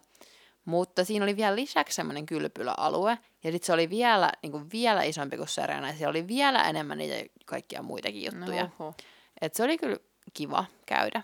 Mutta 0.66 1.06
siinä 1.06 1.26
oli 1.26 1.36
vielä 1.36 1.56
lisäksi 1.56 1.96
semmoinen 1.96 2.26
kylpyläalue, 2.26 3.18
ja 3.48 3.52
sitten 3.52 3.66
se 3.66 3.74
oli 3.74 3.90
vielä, 3.90 4.32
niin 4.42 4.52
kuin 4.52 4.72
vielä 4.72 5.04
isompi 5.04 5.38
kuin 5.38 5.48
Serena, 5.48 5.88
ja 5.88 5.94
siellä 5.94 6.10
oli 6.10 6.28
vielä 6.28 6.64
enemmän 6.64 6.98
niitä 6.98 7.30
kaikkia 7.46 7.82
muitakin 7.82 8.24
juttuja. 8.24 8.64
No, 8.64 8.70
Oho. 8.80 8.94
Et 9.42 9.54
se 9.56 9.64
oli 9.64 9.78
kyllä 9.78 9.98
kiva 10.34 10.66
käydä. 10.86 11.22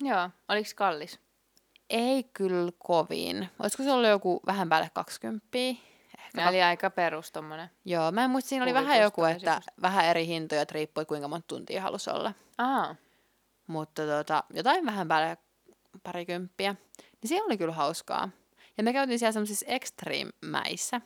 Joo, 0.00 0.30
oliko 0.48 0.68
kallis? 0.76 1.20
Ei 1.90 2.24
kyllä 2.24 2.72
kovin. 2.78 3.48
Olisiko 3.58 3.82
se 3.82 3.92
ollut 3.92 4.08
joku 4.08 4.40
vähän 4.46 4.68
päälle 4.68 4.90
20? 4.94 5.48
Ehkä 5.58 6.48
Eli 6.48 6.62
aika 6.62 6.90
perus 6.90 7.32
tommonen. 7.32 7.70
Joo, 7.84 8.12
mä 8.12 8.24
en 8.24 8.30
muista, 8.30 8.48
siinä 8.48 8.64
oli 8.64 8.74
vähän 8.74 9.00
joku, 9.00 9.24
että 9.24 9.40
semmoista. 9.40 9.72
vähän 9.82 10.04
eri 10.04 10.26
hintoja, 10.26 10.62
että 10.62 10.74
riippuu, 10.74 11.02
että 11.02 11.08
kuinka 11.08 11.28
monta 11.28 11.46
tuntia 11.46 11.82
halusi 11.82 12.10
olla. 12.10 12.32
Aa, 12.58 12.96
Mutta 13.66 14.02
tota, 14.06 14.44
jotain 14.54 14.86
vähän 14.86 15.08
päälle 15.08 15.36
parikymppiä. 16.02 16.74
Niin 17.22 17.28
se 17.28 17.42
oli 17.42 17.58
kyllä 17.58 17.72
hauskaa. 17.72 18.28
Ja 18.76 18.84
me 18.84 18.92
käytiin 18.92 19.18
siellä 19.18 19.32
semmoisissa 19.32 19.66
extreme-mäissä. 19.66 21.00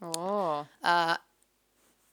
Oo. 0.00 0.66
Ää, 0.82 1.16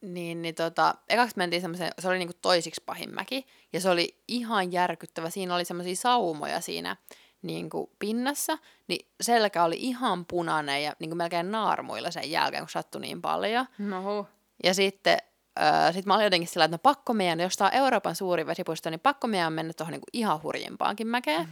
niin, 0.02 0.42
niin 0.42 0.56
tota, 0.56 0.96
ekaksi 1.10 1.38
mentiin 1.38 1.62
semmoiseen, 1.62 1.92
se 2.00 2.08
oli 2.08 2.18
niinku 2.18 2.38
toisiksi 2.42 2.84
pahin 2.86 3.14
mäki, 3.14 3.46
ja 3.74 3.82
se 3.82 3.90
oli 3.90 4.22
ihan 4.28 4.72
järkyttävä. 4.72 5.30
Siinä 5.30 5.56
oli 5.56 5.66
semmoisia 5.66 5.96
saumoja 5.96 6.62
siinä 6.62 6.96
niinku 7.42 7.92
pinnassa, 8.00 8.58
niin 8.88 9.08
selkä 9.22 9.64
oli 9.64 9.76
ihan 9.80 10.26
punainen 10.26 10.84
ja 10.84 10.96
niinku 11.00 11.16
melkein 11.16 11.52
naarmuilla 11.52 12.12
sen 12.12 12.32
jälkeen, 12.32 12.64
kun 12.64 12.70
sattui 12.70 13.02
niin 13.02 13.22
paljon. 13.22 13.66
No. 13.78 14.28
Ja 14.64 14.74
sitten 14.74 15.18
öö, 15.62 15.94
sit 15.94 16.06
mä 16.06 16.16
olin 16.16 16.24
jotenkin 16.24 16.48
sillä, 16.48 16.66
että 16.66 16.74
no 16.74 16.80
pakko 16.84 17.14
meidän, 17.14 17.40
jos 17.40 17.58
tää 17.58 17.68
on 17.68 17.74
Euroopan 17.74 18.16
suurin 18.16 18.48
vesipuisto, 18.48 18.90
niin 18.90 19.00
pakko 19.00 19.28
meidän 19.28 19.54
mennä 19.54 19.74
tuohon 19.74 19.92
niinku 19.92 20.08
ihan 20.14 20.44
hurjimpaankin 20.44 21.08
mäkeen. 21.08 21.48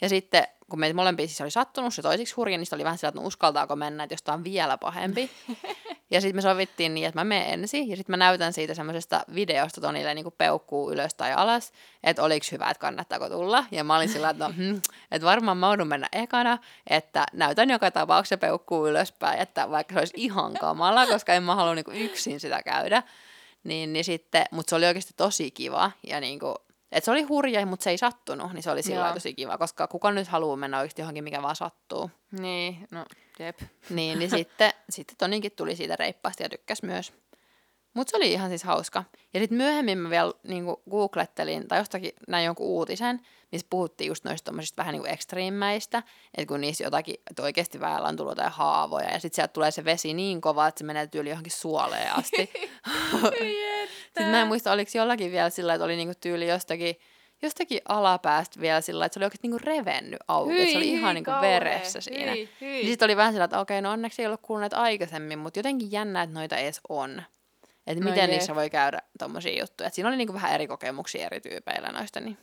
Ja 0.00 0.08
sitten 0.08 0.46
kun 0.70 0.80
meitä 0.80 0.94
molempia 0.94 1.26
siis 1.26 1.40
oli 1.40 1.50
sattunut 1.50 1.94
se 1.94 2.02
toisiksi 2.02 2.34
hurja, 2.34 2.58
niin 2.58 2.66
sitten 2.66 2.76
oli 2.76 2.84
vähän 2.84 2.98
sillä, 2.98 3.08
että 3.08 3.20
no 3.20 3.26
uskaltaako 3.26 3.76
mennä, 3.76 4.04
että 4.04 4.14
jos 4.14 4.22
tää 4.22 4.34
on 4.34 4.44
vielä 4.44 4.78
pahempi. 4.78 5.30
ja 6.10 6.20
sitten 6.20 6.36
me 6.36 6.42
sovittiin 6.42 6.94
niin, 6.94 7.06
että 7.06 7.20
mä 7.20 7.24
menen 7.24 7.48
ensin, 7.48 7.88
ja 7.88 7.96
sitten 7.96 8.12
mä 8.12 8.16
näytän 8.16 8.52
siitä 8.52 8.74
semmoisesta 8.74 9.24
videosta 9.34 9.80
Tonille 9.80 10.14
niin 10.14 10.26
peukkuu 10.38 10.92
ylös 10.92 11.14
tai 11.14 11.32
alas, 11.32 11.72
että 12.04 12.22
oliko 12.22 12.46
hyvä, 12.52 12.70
että 12.70 12.80
kannattaako 12.80 13.28
tulla. 13.28 13.64
Ja 13.70 13.84
mä 13.84 13.96
olin 13.96 14.08
sillä, 14.08 14.30
että 14.30 14.48
no, 14.48 14.54
hmm, 14.58 14.80
että 15.10 15.26
varmaan 15.26 15.56
mä 15.56 15.66
joudun 15.66 15.88
mennä 15.88 16.08
ekana, 16.12 16.58
että 16.86 17.26
näytän 17.32 17.70
joka 17.70 17.90
tapauksessa 17.90 18.36
peukkuu 18.36 18.88
ylöspäin, 18.88 19.40
että 19.40 19.70
vaikka 19.70 19.94
se 19.94 19.98
olisi 19.98 20.14
ihan 20.16 20.54
kamala, 20.54 21.06
koska 21.06 21.34
en 21.34 21.42
mä 21.42 21.54
halua 21.54 21.74
niin 21.74 21.84
yksin 21.92 22.40
sitä 22.40 22.62
käydä. 22.62 23.02
Niin, 23.64 23.92
niin 23.92 24.04
sitten, 24.04 24.44
mutta 24.50 24.70
se 24.70 24.76
oli 24.76 24.86
oikeasti 24.86 25.14
tosi 25.16 25.50
kiva, 25.50 25.90
ja 26.06 26.20
niin 26.20 26.38
kuin, 26.38 26.54
että 26.92 27.04
se 27.04 27.10
oli 27.10 27.22
hurja, 27.22 27.66
mutta 27.66 27.84
se 27.84 27.90
ei 27.90 27.98
sattunut, 27.98 28.52
niin 28.52 28.62
se 28.62 28.70
oli 28.70 28.82
sillä 28.82 29.12
tosi 29.14 29.34
kiva, 29.34 29.58
koska 29.58 29.86
kuka 29.86 30.12
nyt 30.12 30.28
haluaa 30.28 30.56
mennä 30.56 30.78
oikeasti 30.78 31.02
johonkin, 31.02 31.24
mikä 31.24 31.42
vaan 31.42 31.56
sattuu. 31.56 32.10
Niin, 32.40 32.88
no 32.90 33.04
jep. 33.38 33.60
Niin, 33.90 34.18
niin 34.18 34.30
sitten, 34.38 34.72
sitten 34.90 35.16
Toninkin 35.16 35.52
tuli 35.52 35.76
siitä 35.76 35.96
reippaasti 35.96 36.42
ja 36.42 36.48
tykkäsi 36.48 36.86
myös. 36.86 37.12
Mutta 37.94 38.10
se 38.10 38.16
oli 38.16 38.32
ihan 38.32 38.48
siis 38.48 38.64
hauska. 38.64 39.04
Ja 39.34 39.40
sitten 39.40 39.58
myöhemmin 39.58 39.98
mä 39.98 40.10
vielä 40.10 40.32
niin 40.48 40.64
googlettelin, 40.90 41.68
tai 41.68 41.78
jostakin 41.78 42.12
näin 42.28 42.44
jonkun 42.44 42.66
uutisen, 42.66 43.20
missä 43.52 43.66
puhuttiin 43.70 44.08
just 44.08 44.24
noista 44.24 44.44
tommosista 44.44 44.76
vähän 44.76 44.92
niin 44.92 45.02
kuin 45.02 45.12
ekstriimmäistä, 45.12 46.02
että 46.36 46.48
kun 46.48 46.60
niissä 46.60 46.84
jotakin, 46.84 47.14
että 47.30 47.42
oikeasti 47.42 47.80
väellä 47.80 48.08
on 48.08 48.16
tullut 48.16 48.30
jotain 48.30 48.52
haavoja, 48.52 49.12
ja 49.12 49.20
sitten 49.20 49.36
sieltä 49.36 49.52
tulee 49.52 49.70
se 49.70 49.84
vesi 49.84 50.14
niin 50.14 50.40
kova, 50.40 50.66
että 50.66 50.78
se 50.78 50.84
menee 50.84 51.06
tyyli 51.06 51.28
johonkin 51.30 51.52
suoleen 51.52 52.12
asti. 52.12 52.36
sitten 54.04 54.26
mä 54.26 54.40
en 54.40 54.46
muista, 54.48 54.72
oliko 54.72 54.90
jollakin 54.94 55.32
vielä 55.32 55.50
sillä, 55.50 55.74
että 55.74 55.84
oli 55.84 55.96
niinku 55.96 56.14
tyyli 56.20 56.48
jostakin, 56.48 56.96
jostakin 57.42 57.80
alapäästä 57.88 58.60
vielä 58.60 58.80
sillä, 58.80 59.04
että 59.04 59.14
se 59.14 59.18
oli 59.18 59.24
oikeasti 59.24 59.48
niinku 59.48 59.64
revennyt 59.64 60.20
auki, 60.28 60.60
että 60.60 60.72
se 60.72 60.76
oli 60.76 60.88
ihan 60.88 61.14
niinku 61.14 61.30
veressä 61.40 62.00
siinä. 62.00 62.32
Hyi, 62.32 62.48
hyi. 62.60 62.70
Niin 62.70 62.86
sitten 62.86 63.06
oli 63.06 63.16
vähän 63.16 63.32
sillä, 63.32 63.44
että 63.44 63.60
okei, 63.60 63.82
no 63.82 63.90
onneksi 63.90 64.22
ei 64.22 64.26
ollut 64.26 64.40
kuullut 64.42 64.74
aikaisemmin, 64.74 65.38
mutta 65.38 65.58
jotenkin 65.58 65.92
jännä, 65.92 66.22
että 66.22 66.34
noita 66.34 66.56
edes 66.56 66.80
on. 66.88 67.22
Että 67.90 68.04
No 68.04 68.10
miten 68.10 68.22
jep. 68.22 68.30
niissä 68.30 68.54
voi 68.54 68.70
käydä 68.70 68.98
tommosia 69.18 69.60
juttuja. 69.60 69.86
Et 69.86 69.94
siinä 69.94 70.08
oli 70.08 70.16
niinku 70.16 70.34
vähän 70.34 70.52
eri 70.52 70.66
kokemuksia 70.66 71.26
eri 71.26 71.40
tyypeillä 71.40 71.88
noista. 71.88 72.20
Niin. 72.20 72.38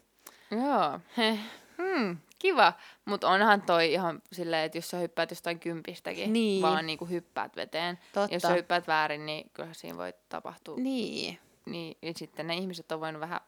Joo. 0.52 1.00
Heh. 1.18 1.40
Hmm, 1.78 2.18
kiva. 2.40 2.74
Mutta 3.06 3.30
onhan 3.30 3.62
toi 3.62 3.94
ihan 3.94 4.22
silleen, 4.32 4.66
että 4.66 4.78
jos 4.78 4.90
sä 4.90 4.98
hyppäät 4.98 5.32
jostain 5.32 5.60
kympistäkin, 5.60 6.34
Niin. 6.34 6.62
vaan 6.62 6.86
niinku 6.86 7.06
hyppäät 7.06 7.56
veteen. 7.56 8.00
Totta. 8.14 8.34
Jos 8.36 8.42
sä 8.42 8.50
hyppäät 8.54 8.88
väärin, 8.88 9.26
niin 9.26 9.50
kyllähän 9.54 9.76
siinä 9.76 9.98
voi 9.98 10.14
tapahtua. 10.30 10.78
Niin. 10.78 11.40
Niin, 11.66 11.98
ja 12.02 12.12
sitten 12.16 12.48
ne 12.48 12.56
ihmiset 12.56 12.92
on 12.92 13.00
voinut 13.00 13.20
vähän, 13.20 13.40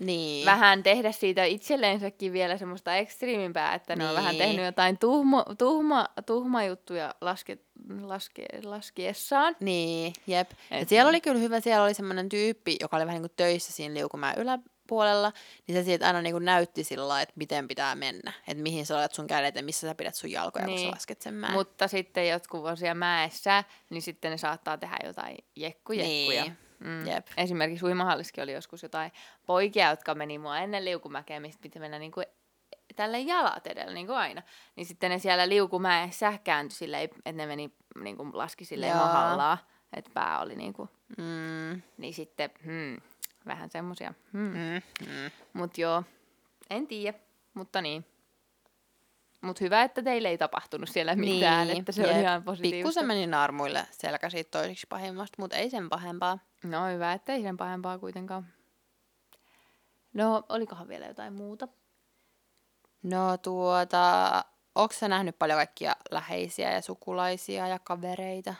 Niin. 0.00 0.46
vähän 0.46 0.82
tehdä 0.82 1.12
siitä 1.12 1.44
itselleensäkin 1.44 2.32
vielä 2.32 2.56
semmoista 2.56 2.96
ekstriimimpää, 2.96 3.74
että 3.74 3.96
ne 3.96 4.08
on 4.08 4.14
vähän 4.14 4.32
Niin. 4.34 4.38
tehnyt 4.48 4.64
jotain 4.64 4.98
tuhmo, 4.98 5.44
tuhma, 5.58 6.08
tuhma 6.26 6.64
juttuja 6.64 7.14
laske, 7.20 7.58
laske, 8.00 8.46
laskiessaan. 8.64 9.56
Niin, 9.60 10.12
jep. 10.26 10.50
Et 10.50 10.82
Et 10.82 10.88
siellä 10.88 11.02
niin. 11.04 11.08
oli 11.08 11.20
kyllä 11.20 11.40
hyvä, 11.40 11.60
siellä 11.60 11.84
oli 11.84 11.94
semmoinen 11.94 12.28
tyyppi, 12.28 12.76
joka 12.80 12.96
oli 12.96 13.06
vähän 13.06 13.14
niin 13.22 13.28
kuin 13.30 13.36
töissä 13.36 13.72
siinä 13.72 13.94
liukumäen 13.94 14.38
yläpuolella, 14.38 15.32
niin 15.66 15.76
se 15.76 15.84
siitä 15.84 16.06
aina 16.06 16.22
niin 16.22 16.34
kuin 16.34 16.44
näytti 16.44 16.84
sillä 16.84 17.08
lailla, 17.08 17.22
että 17.22 17.32
miten 17.36 17.68
pitää 17.68 17.94
mennä, 17.94 18.32
että 18.48 18.62
mihin 18.62 18.86
sä 18.86 18.94
laitat 18.94 19.14
sun 19.14 19.26
kädet 19.26 19.54
ja 19.54 19.62
missä 19.62 19.88
sä 19.88 19.94
pidät 19.94 20.14
sun 20.14 20.30
jalkoja, 20.30 20.64
kun 20.64 20.74
Niin. 20.74 20.88
sä 20.88 20.94
lasket 20.94 21.22
sen 21.22 21.34
mäen. 21.34 21.52
Mutta 21.52 21.88
sitten 21.88 22.28
jotkut 22.28 22.66
on 22.66 22.76
siellä 22.76 22.94
mäessä, 22.94 23.64
niin 23.90 24.02
sitten 24.02 24.30
ne 24.30 24.38
saattaa 24.38 24.78
tehdä 24.78 24.96
jotain 25.04 25.36
jekkujekkuja. 25.56 26.42
Niin. 26.44 26.58
Mm. 26.80 27.06
Jep. 27.06 27.26
Esimerkiksi 27.36 27.84
uimahallissakin 27.86 28.44
oli 28.44 28.52
joskus 28.52 28.82
jotain 28.82 29.12
poikia, 29.46 29.90
jotka 29.90 30.14
meni 30.14 30.38
mua 30.38 30.58
ennen 30.58 30.84
liukumäkeä, 30.84 31.40
mistä 31.40 31.62
piti 31.62 31.78
mennä 31.78 31.98
niinku 31.98 32.22
tälle 32.96 33.20
jalat 33.20 33.66
edellä, 33.66 33.94
niin 33.94 34.06
kuin 34.06 34.16
aina. 34.16 34.42
Niin 34.76 34.86
sitten 34.86 35.10
ne 35.10 35.18
siellä 35.18 35.48
liukumäessä 35.48 36.38
kääntyi 36.44 36.76
silleen, 36.76 37.04
että 37.04 37.32
ne 37.32 37.46
meni, 37.46 37.74
niin 38.00 38.16
kuin 38.16 38.30
laski 38.32 38.64
silleen 38.64 38.92
Joo. 38.92 39.00
mahallaan, 39.00 39.58
että 39.92 40.10
pää 40.14 40.40
oli 40.40 40.56
niin 40.56 40.72
kuin, 40.72 40.88
Mm, 41.18 41.82
niin 41.98 42.14
sitten 42.14 42.50
hmm, 42.64 42.96
vähän 43.46 43.70
semmosia. 43.70 44.14
Hmm. 44.32 44.40
mm, 44.40 44.82
mm. 45.00 45.30
Mut 45.52 45.78
joo, 45.78 46.02
en 46.70 46.86
tiedä, 46.86 47.18
mutta 47.54 47.82
niin. 47.82 48.04
Mut 49.46 49.60
hyvä, 49.60 49.82
että 49.82 50.02
teille 50.02 50.28
ei 50.28 50.38
tapahtunut 50.38 50.88
siellä 50.88 51.16
mitään, 51.16 51.70
että 51.70 51.92
se 51.92 52.02
on 52.02 52.08
Niin, 52.08 52.20
ihan 52.20 52.42
positiivista. 52.42 52.76
Pikkusen 52.76 53.06
meni 53.06 53.26
naarmuille 53.26 53.86
selkä 53.90 54.30
siitä 54.30 54.50
toiseksi 54.50 54.86
pahimmasta, 54.88 55.36
mutta 55.42 55.56
ei 55.56 55.70
sen 55.70 55.88
pahempaa. 55.88 56.38
No 56.64 56.86
hyvä, 56.86 57.12
että 57.12 57.32
ei 57.32 57.42
sen 57.42 57.56
pahempaa 57.56 57.98
kuitenkaan. 57.98 58.46
No, 60.14 60.42
olikohan 60.48 60.88
vielä 60.88 61.06
jotain 61.06 61.32
muuta? 61.32 61.68
No 63.02 63.36
tuota, 63.36 64.44
onko 64.74 64.94
sä 64.94 65.08
nähnyt 65.08 65.38
paljon 65.38 65.56
kaikkia 65.56 65.96
läheisiä 66.10 66.72
ja 66.72 66.82
sukulaisia 66.82 67.68
ja 67.68 67.78
kavereita? 67.78 68.54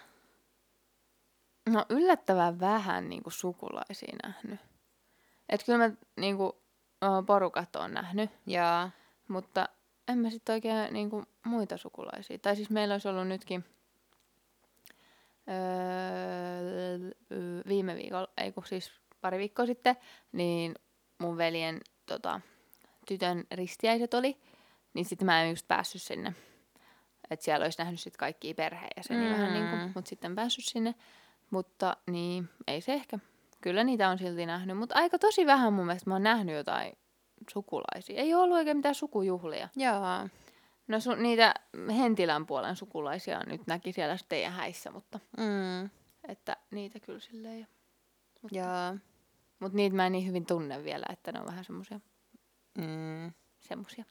No 1.69 1.87
yllättävän 1.89 2.61
vähän 2.61 3.09
niin 3.09 3.23
kuin 3.23 3.33
sukulaisia 3.33 4.17
nähnyt. 4.23 4.61
Et 5.49 5.65
kyllä 5.65 5.89
mä 5.89 5.91
niin 6.17 6.37
kuin, 6.37 6.53
porukat 7.27 7.77
on 7.77 7.95
nähnyt, 7.95 8.31
Ja 8.47 8.91
mutta 9.29 9.69
en 10.09 10.19
mä 10.19 10.31
sitten 10.31 10.53
oikein 10.53 10.93
niin 10.93 11.11
kuin, 11.11 11.27
muita 11.45 11.77
sukulaisia. 11.77 12.39
Tai 12.39 12.57
siis 12.57 12.71
meillä 12.71 12.95
olisi 12.95 13.09
ollut 13.09 13.29
nytkin 13.29 13.65
öö, 15.49 17.11
viime 17.69 17.97
viikolla, 17.97 18.29
ei 18.37 18.53
kun 18.53 18.67
siis 18.67 18.93
pari 19.21 19.39
viikkoa 19.39 19.67
sitten, 19.67 19.97
niin 20.33 20.75
mun 21.19 21.37
veljen 21.37 21.81
tota, 22.07 22.41
tytön 23.07 23.45
ristiäiset 23.51 24.15
oli, 24.15 24.39
niin 24.95 25.05
sitten 25.05 25.27
mä 25.27 25.43
en 25.43 25.51
just 25.51 25.69
päässyt 25.69 26.03
sinne. 26.03 26.35
Että 27.31 27.45
siellä 27.45 27.65
olisi 27.65 27.79
nähnyt 27.79 28.01
sitten 28.01 28.19
kaikkia 28.19 28.55
perheenjäseniä 28.55 29.29
mm. 29.29 29.35
vähän 29.35 29.53
niin 29.55 29.71
kuin, 29.71 29.81
Mm. 29.83 29.93
mutta 29.95 30.09
sitten 30.09 30.31
en 30.31 30.37
päässyt 30.37 30.65
sinne. 30.65 30.95
Mutta 31.51 31.97
niin, 32.11 32.49
ei 32.67 32.81
se 32.81 32.93
ehkä. 32.93 33.19
Kyllä 33.61 33.85
niitä 33.85 34.09
on 34.09 34.19
silti 34.19 34.47
nähnyt, 34.47 34.79
mutta 34.79 34.95
aika 34.95 35.19
tosi 35.19 35.47
vähän 35.47 35.73
mun 35.73 35.87
mielestä 35.87 36.11
mä 36.11 36.15
oon 36.15 36.23
nähnyt 36.23 36.55
jotain 36.55 36.99
sukulaisia. 37.53 38.21
Ei 38.21 38.35
ole 38.35 38.43
ollut 38.43 38.57
oikein 38.57 38.77
mitään 38.77 38.95
sukujuhlia. 38.95 39.69
Joo. 39.77 40.29
No 40.89 40.97
su- 40.99 41.17
niitä 41.23 41.55
Hentilän 41.97 42.47
puolen 42.47 42.77
sukulaisia 42.77 43.41
nyt 43.47 43.67
näki 43.67 43.93
siellä 43.93 44.17
teidän 44.29 44.53
häissä, 44.53 44.91
mutta 44.91 45.21
Mm. 45.39 45.91
että 46.29 46.57
niitä 46.71 47.01
kyllä 47.01 47.21
silleen. 47.21 47.55
ei- 47.57 47.67
Joo. 48.51 48.97
Mutta 49.59 49.77
niitä 49.77 49.97
mä 49.97 50.07
en 50.07 50.13
niin 50.13 50.27
hyvin 50.27 50.47
tunne 50.47 50.85
vielä, 50.85 51.07
että 51.13 51.33
ne 51.33 51.41
on 51.41 51.47
vähän 51.47 51.65
semmosia. 51.65 52.01
Mm. 52.79 53.33
semmosia. 53.61 54.05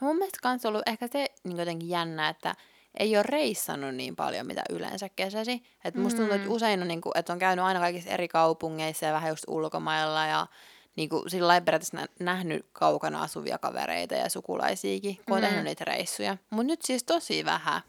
No 0.00 0.06
mun 0.06 0.16
mielestä 0.16 0.38
kans 0.42 0.66
ollut 0.66 0.82
ehkä 0.88 1.06
se 1.12 1.26
niin 1.44 1.56
jotenkin 1.58 1.88
jännä, 1.88 2.28
että 2.28 2.54
ei 2.98 3.16
ole 3.16 3.22
reissannut 3.22 3.94
niin 3.94 4.16
paljon, 4.16 4.46
mitä 4.46 4.62
yleensä 4.70 5.08
kesäsi. 5.08 5.62
Et 5.84 5.94
musta 5.94 6.16
tuntuu, 6.18 6.34
että 6.34 6.48
Mm. 6.48 6.54
usein 6.54 6.82
on, 6.82 6.88
niin 6.88 7.00
kuin, 7.00 7.12
että 7.18 7.32
on 7.32 7.38
käynyt 7.38 7.64
aina 7.64 7.80
kaikissa 7.80 8.10
eri 8.10 8.28
kaupungeissa 8.28 9.06
ja 9.06 9.12
vähän 9.12 9.30
just 9.30 9.44
ulkomailla 9.48 10.26
ja 10.26 10.46
niin 10.96 11.08
kuin, 11.08 11.30
sillä 11.30 11.48
lailla 11.48 11.64
periaatteessa 11.64 11.96
nä- 11.96 12.08
nähnyt 12.20 12.66
kaukana 12.72 13.22
asuvia 13.22 13.58
kavereita 13.58 14.14
ja 14.14 14.28
sukulaisiakin, 14.28 15.16
kun 15.16 15.36
on 15.36 15.42
Mm. 15.42 15.46
tehnyt 15.48 15.64
niitä 15.64 15.84
reissuja. 15.84 16.36
Mutta 16.50 16.66
nyt 16.66 16.82
siis 16.82 17.04
tosi 17.04 17.44
vähän. 17.44 17.82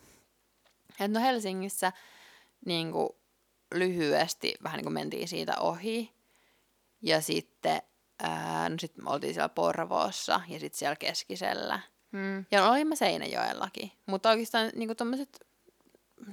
Et 0.99 1.11
no 1.11 1.19
Helsingissä 1.19 1.91
niin 2.65 2.91
kuin, 2.91 3.09
lyhyesti 3.73 4.53
vähän 4.63 4.77
niin 4.77 4.85
kuin 4.85 4.93
mentiin 4.93 5.27
siitä 5.27 5.57
ohi. 5.59 6.11
Ja 7.01 7.21
sitten, 7.21 7.81
ää, 8.23 8.69
no 8.69 8.75
sitten 8.79 9.03
me 9.03 9.09
oltiin 9.09 9.33
siellä 9.33 9.49
Porvoossa 9.49 10.41
ja 10.47 10.59
sitten 10.59 10.79
siellä 10.79 10.95
Keskisellä. 10.95 11.79
Mm. 12.11 12.45
Ja 12.51 12.69
olin 12.69 12.87
mä 12.87 12.95
Seinäjoellakin. 12.95 13.91
Mutta 14.05 14.29
oikeastaan 14.29 14.71
niinku 14.75 14.95
tommoset, 14.95 15.45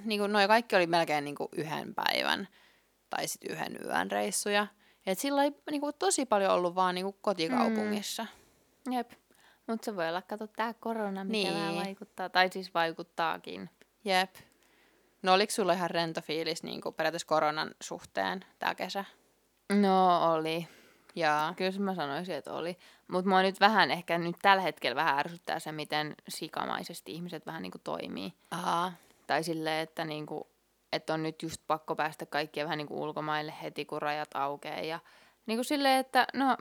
niinku 0.04 0.26
noi 0.26 0.46
kaikki 0.48 0.76
oli 0.76 0.86
melkein 0.86 1.24
niinku 1.24 1.48
yhden 1.56 1.94
päivän 1.94 2.48
tai 3.10 3.28
sitten 3.28 3.50
yhden 3.50 3.78
yön 3.84 4.10
reissuja. 4.10 4.66
Et 5.06 5.18
sillä 5.18 5.44
ei 5.44 5.52
niinku 5.70 5.92
tosi 5.92 6.26
paljon 6.26 6.52
ollut 6.52 6.74
vaan 6.74 6.94
niinku 6.94 7.16
kotikaupungissa. 7.20 8.26
Jep. 8.90 9.10
Mutta 9.66 9.84
se 9.84 9.96
voi 9.96 10.08
olla, 10.08 10.22
kato, 10.22 10.46
tää 10.46 10.74
korona, 10.74 11.24
mikä 11.24 11.32
Niin. 11.50 11.54
vähän 11.54 11.76
vaikuttaa. 11.76 12.28
Tai 12.28 12.48
siis 12.52 12.74
vaikuttaakin. 12.74 13.70
Jep. 14.04 14.34
No 15.22 15.32
oliko 15.34 15.50
sulla 15.50 15.72
ihan 15.72 15.90
rento 15.90 16.20
fiilis 16.20 16.62
niinku 16.62 16.92
periaatteessa 16.92 17.26
koronan 17.26 17.70
suhteen 17.82 18.44
tää 18.58 18.74
kesä? 18.74 19.04
No 19.72 20.32
oli. 20.32 20.68
Jaa. 21.16 21.54
Kyllä 21.54 21.78
mä 21.80 21.94
sanoisin, 21.94 22.34
että 22.34 22.52
oli. 22.52 22.78
Mutta 23.08 23.28
mua 23.28 23.42
nyt 23.42 23.60
vähän 23.60 23.90
ehkä 23.90 24.18
nyt 24.18 24.36
tällä 24.42 24.62
hetkellä 24.62 24.96
vähän 24.96 25.18
ärsyttää 25.18 25.58
se, 25.58 25.72
miten 25.72 26.14
sikamaisesti 26.28 27.12
ihmiset 27.12 27.46
vähän 27.46 27.62
niinku 27.62 27.78
toimii. 27.84 28.32
Aha. 28.50 28.92
Tai 29.26 29.44
silleen, 29.44 29.82
että, 29.82 30.04
niinku, 30.04 30.46
että 30.94 31.14
on 31.14 31.22
nyt 31.22 31.42
just 31.42 31.62
pakko 31.66 31.96
päästä 31.96 32.26
kaikkien 32.26 32.64
vähän 32.64 32.78
niinku 32.78 33.02
ulkomaille 33.02 33.54
heti, 33.62 33.84
kun 33.84 34.02
rajat 34.02 34.28
aukeaa. 34.34 34.80
Ja 34.80 35.00
niinku 35.46 35.64
silleen, 35.64 36.00
että 36.00 36.26
no, 36.34 36.56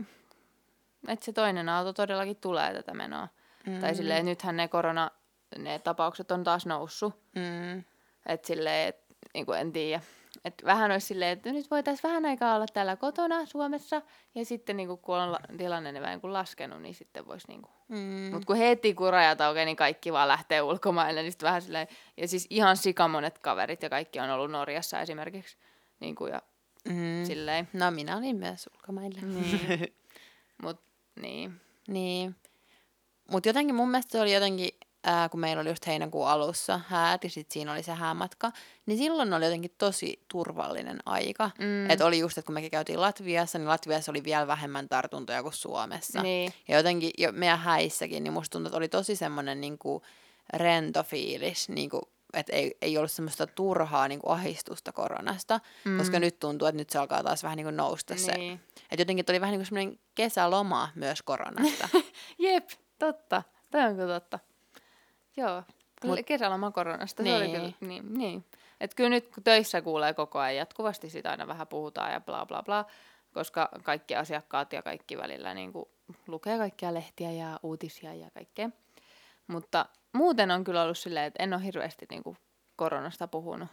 että 1.07 1.25
se 1.25 1.33
toinen 1.33 1.69
aalto 1.69 1.93
todellakin 1.93 2.37
tulee 2.37 2.73
tätä 2.73 2.93
menoa. 2.93 3.27
Mm. 3.67 3.79
Tai 3.79 3.95
silleen, 3.95 4.17
että 4.17 4.29
nythän 4.29 4.57
ne 4.57 4.67
korona, 4.67 5.11
ne 5.57 5.79
tapaukset 5.79 6.31
on 6.31 6.43
taas 6.43 6.65
noussut. 6.65 7.13
Mm. 7.35 7.83
Että 8.25 8.47
silleen, 8.47 8.89
et, 8.89 8.97
niinku 9.33 9.51
en 9.51 9.71
tiedä. 9.71 10.03
Et 10.45 10.53
vähän 10.65 10.91
olisi 10.91 11.07
silleen, 11.07 11.31
että 11.31 11.51
nyt 11.51 11.71
voitaisiin 11.71 12.09
vähän 12.11 12.25
aikaa 12.25 12.55
olla 12.55 12.65
täällä 12.73 12.95
kotona 12.95 13.45
Suomessa. 13.45 14.01
Ja 14.35 14.45
sitten 14.45 14.77
niinku, 14.77 14.97
kun 14.97 15.15
on 15.17 15.31
la- 15.31 15.39
tilanne 15.57 15.91
ne 15.91 16.01
vähän 16.01 16.13
niinku 16.13 16.33
laskenut, 16.33 16.81
niin 16.81 16.95
sitten 16.95 17.27
voisi 17.27 17.47
niinku 17.47 17.69
Mm. 17.87 17.97
mutta 18.31 18.45
kun 18.47 18.55
heti 18.55 18.93
kun 18.93 19.11
rajat 19.13 19.41
aukeaa, 19.41 19.65
niin 19.65 19.75
kaikki 19.77 20.13
vaan 20.13 20.27
lähtee 20.27 20.61
ulkomaille, 20.61 21.21
niin 21.21 21.31
sitten 21.31 21.47
vähän 21.47 21.61
silleen, 21.61 21.87
ja 22.17 22.27
siis 22.27 22.47
ihan 22.49 22.77
sikamonet 22.77 23.39
kaverit 23.39 23.83
ja 23.83 23.89
kaikki 23.89 24.19
on 24.19 24.29
ollut 24.29 24.51
Norjassa 24.51 25.01
esimerkiksi, 25.01 25.57
niin 25.99 26.15
kuin 26.15 26.31
ja 26.33 26.41
Mm. 26.89 27.25
silleen. 27.25 27.67
No 27.73 27.91
minä 27.91 28.17
olin 28.17 28.35
myös 28.35 28.69
ulkomailla. 28.75 29.19
Niin. 29.21 29.93
Mut 30.63 30.79
niin. 31.21 31.61
Niin. 31.87 32.35
Mutta 33.31 33.49
jotenkin 33.49 33.75
mun 33.75 33.89
mielestä 33.91 34.11
se 34.11 34.21
oli 34.21 34.33
jotenkin, 34.33 34.69
ää, 35.03 35.29
kun 35.29 35.39
meillä 35.39 35.61
oli 35.61 35.69
just 35.69 35.87
heinäkuun 35.87 36.27
alussa 36.27 36.79
häät 36.87 37.23
ja 37.23 37.29
sitten 37.29 37.53
siinä 37.53 37.71
oli 37.71 37.83
se 37.83 37.91
häämatka, 37.91 38.51
niin 38.85 38.97
silloin 38.97 39.33
oli 39.33 39.45
jotenkin 39.45 39.75
tosi 39.77 40.19
turvallinen 40.27 40.99
aika. 41.05 41.51
Mm. 41.59 41.89
Että 41.89 42.05
oli 42.05 42.19
just, 42.19 42.37
että 42.37 42.45
kun 42.45 42.53
mekin 42.53 42.71
käytiin 42.71 43.01
Latviassa, 43.01 43.57
niin 43.57 43.69
Latviassa 43.69 44.11
oli 44.11 44.23
vielä 44.23 44.47
vähemmän 44.47 44.89
tartuntoja 44.89 45.43
kuin 45.43 45.53
Suomessa. 45.53 46.21
Niin. 46.21 46.53
Ja 46.67 46.77
jotenkin 46.77 47.11
jo 47.17 47.31
meidän 47.31 47.59
häissäkin, 47.59 48.23
niin 48.23 48.33
musta 48.33 48.51
tuntuu, 48.51 48.67
että 48.67 48.77
oli 48.77 48.89
tosi 48.89 49.15
semmoinen 49.15 49.61
niinku 49.61 50.01
rento 50.53 51.03
fiilis, 51.03 51.69
niinku, 51.69 52.01
että 52.33 52.53
ei, 52.55 52.77
ei 52.81 52.97
ollut 52.97 53.11
semmoista 53.11 53.47
turhaa 53.47 54.07
niinku 54.07 54.29
ahistusta 54.29 54.91
koronasta, 54.91 55.59
mm. 55.85 55.97
koska 55.97 56.19
nyt 56.19 56.39
tuntuu, 56.39 56.67
että 56.67 56.77
nyt 56.77 56.89
se 56.89 56.99
alkaa 56.99 57.23
taas 57.23 57.43
vähän 57.43 57.57
niinku 57.57 57.71
nousta 57.71 58.15
se. 58.17 58.31
niin. 58.37 58.59
Että 58.91 59.01
jotenkin 59.01 59.25
oli 59.29 59.41
vähän 59.41 59.51
niin 59.51 59.59
kuin 59.59 59.65
semmoinen 59.65 59.99
kesäloma 60.15 60.89
myös 60.95 61.21
koronasta. 61.21 61.89
Jep, 62.39 62.69
totta. 62.99 63.43
Toi 63.71 63.81
on 63.83 63.95
kyllä 63.95 64.19
totta. 64.19 64.39
Joo. 65.37 65.63
Mut, 66.03 66.19
Mut- 66.19 66.23
kesäloma 66.25 66.71
koronasta, 66.71 67.23
se 67.23 67.35
oli 67.35 67.47
Niin. 67.47 67.55
kyllä, 67.55 67.71
niin, 67.79 68.13
niin. 68.17 68.45
Et 68.81 68.93
kyllä 68.95 69.09
nyt 69.09 69.27
kun 69.33 69.43
töissä 69.43 69.81
kuulee 69.81 70.13
koko 70.13 70.39
ajan 70.39 70.55
jatkuvasti 70.55 71.09
sitä 71.09 71.29
aina 71.31 71.47
vähän 71.47 71.67
puhutaan 71.67 72.11
ja 72.13 72.21
bla 72.21 72.45
bla 72.45 72.63
bla, 72.63 72.85
koska 73.33 73.69
kaikki 73.83 74.15
asiakkaat 74.15 74.73
ja 74.73 74.81
kaikki 74.81 75.17
välillä 75.17 75.53
niin 75.53 75.73
kuin, 75.73 75.85
lukee 76.27 76.57
kaikkia 76.57 76.93
lehtiä 76.93 77.31
ja 77.31 77.59
uutisia 77.63 78.13
ja 78.13 78.31
kaikkea. 78.31 78.69
Mutta 79.47 79.85
muuten 80.13 80.51
on 80.51 80.63
kyllä 80.63 80.83
ollut 80.83 80.97
silleen, 80.97 81.25
että 81.25 81.43
en 81.43 81.53
ole 81.53 81.63
hirveästi 81.63 82.05
niin 82.09 82.23
kuin, 82.23 82.37
koronasta 82.75 83.27
puhunut. 83.27 83.69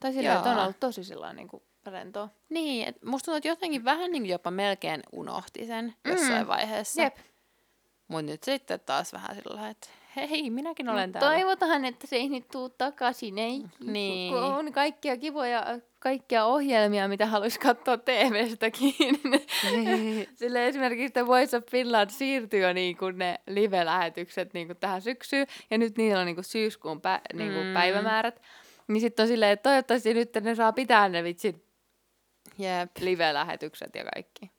Tai 0.00 0.12
silleen, 0.12 0.36
että 0.36 0.50
on 0.50 0.56
Joo. 0.56 0.64
ollut 0.64 0.80
tosi 0.80 1.04
sillä 1.04 1.32
niin 1.32 1.48
kuin, 1.48 1.62
rentoa. 1.86 2.28
niin, 2.48 2.88
että 2.88 3.06
musta 3.06 3.24
tuntuu, 3.24 3.36
että 3.36 3.48
jotenkin 3.48 3.84
vähän 3.84 4.10
niin 4.12 4.22
kuin 4.22 4.30
jopa 4.30 4.50
melkein 4.50 5.02
unohti 5.12 5.66
sen 5.66 5.94
jossain 6.04 6.42
Mm. 6.42 6.48
vaiheessa. 6.48 7.02
Jep. 7.02 7.16
Mutta 8.08 8.22
nyt 8.32 8.42
sitten 8.42 8.80
taas 8.80 9.12
vähän 9.12 9.36
sillä 9.36 9.68
että 9.68 9.88
hei, 10.26 10.50
minäkin 10.50 10.88
olen 10.88 11.12
täällä. 11.12 11.30
Toivotaan, 11.30 11.84
että 11.84 12.06
se 12.06 12.16
ei 12.16 12.28
nyt 12.28 12.48
tuu 12.48 12.68
takaisin, 12.68 13.38
ei. 13.38 13.62
Niin. 13.80 14.32
Kun 14.32 14.42
on 14.42 14.72
kaikkia 14.72 15.16
kivoja, 15.16 15.78
kaikkia 15.98 16.44
ohjelmia, 16.44 17.08
mitä 17.08 17.26
haluaisi 17.26 17.60
katsoa 17.60 17.96
TV-stäkin. 17.98 18.94
Sille 20.34 20.66
esimerkiksi 20.66 21.12
The 21.12 21.26
Voice 21.26 21.56
of 21.56 21.64
Finland 21.70 22.10
siirtyi 22.10 22.60
jo 22.60 22.72
niin 22.72 22.96
kuin 22.96 23.18
ne 23.18 23.40
live-lähetykset 23.46 24.54
niin 24.54 24.66
kuin 24.66 24.76
tähän 24.76 25.02
syksyyn, 25.02 25.46
ja 25.70 25.78
nyt 25.78 25.96
niillä 25.98 26.20
on 26.20 26.26
niin 26.26 26.36
kuin 26.36 26.44
syyskuun 26.44 26.98
pä- 26.98 27.36
niin 27.36 27.52
kuin 27.52 27.66
Mm. 27.66 27.74
päivämäärät. 27.74 28.42
Niin 28.88 29.00
sitten 29.00 29.22
on 29.24 29.28
silleen, 29.28 29.52
että 29.52 29.70
toivottavasti 29.70 30.14
nyt 30.14 30.34
ne 30.40 30.54
saa 30.54 30.72
pitää 30.72 31.08
ne 31.08 31.24
vitsit 31.24 31.64
Jep. 32.58 32.90
live-lähetykset 33.00 33.94
ja 33.94 34.04
kaikki. 34.14 34.50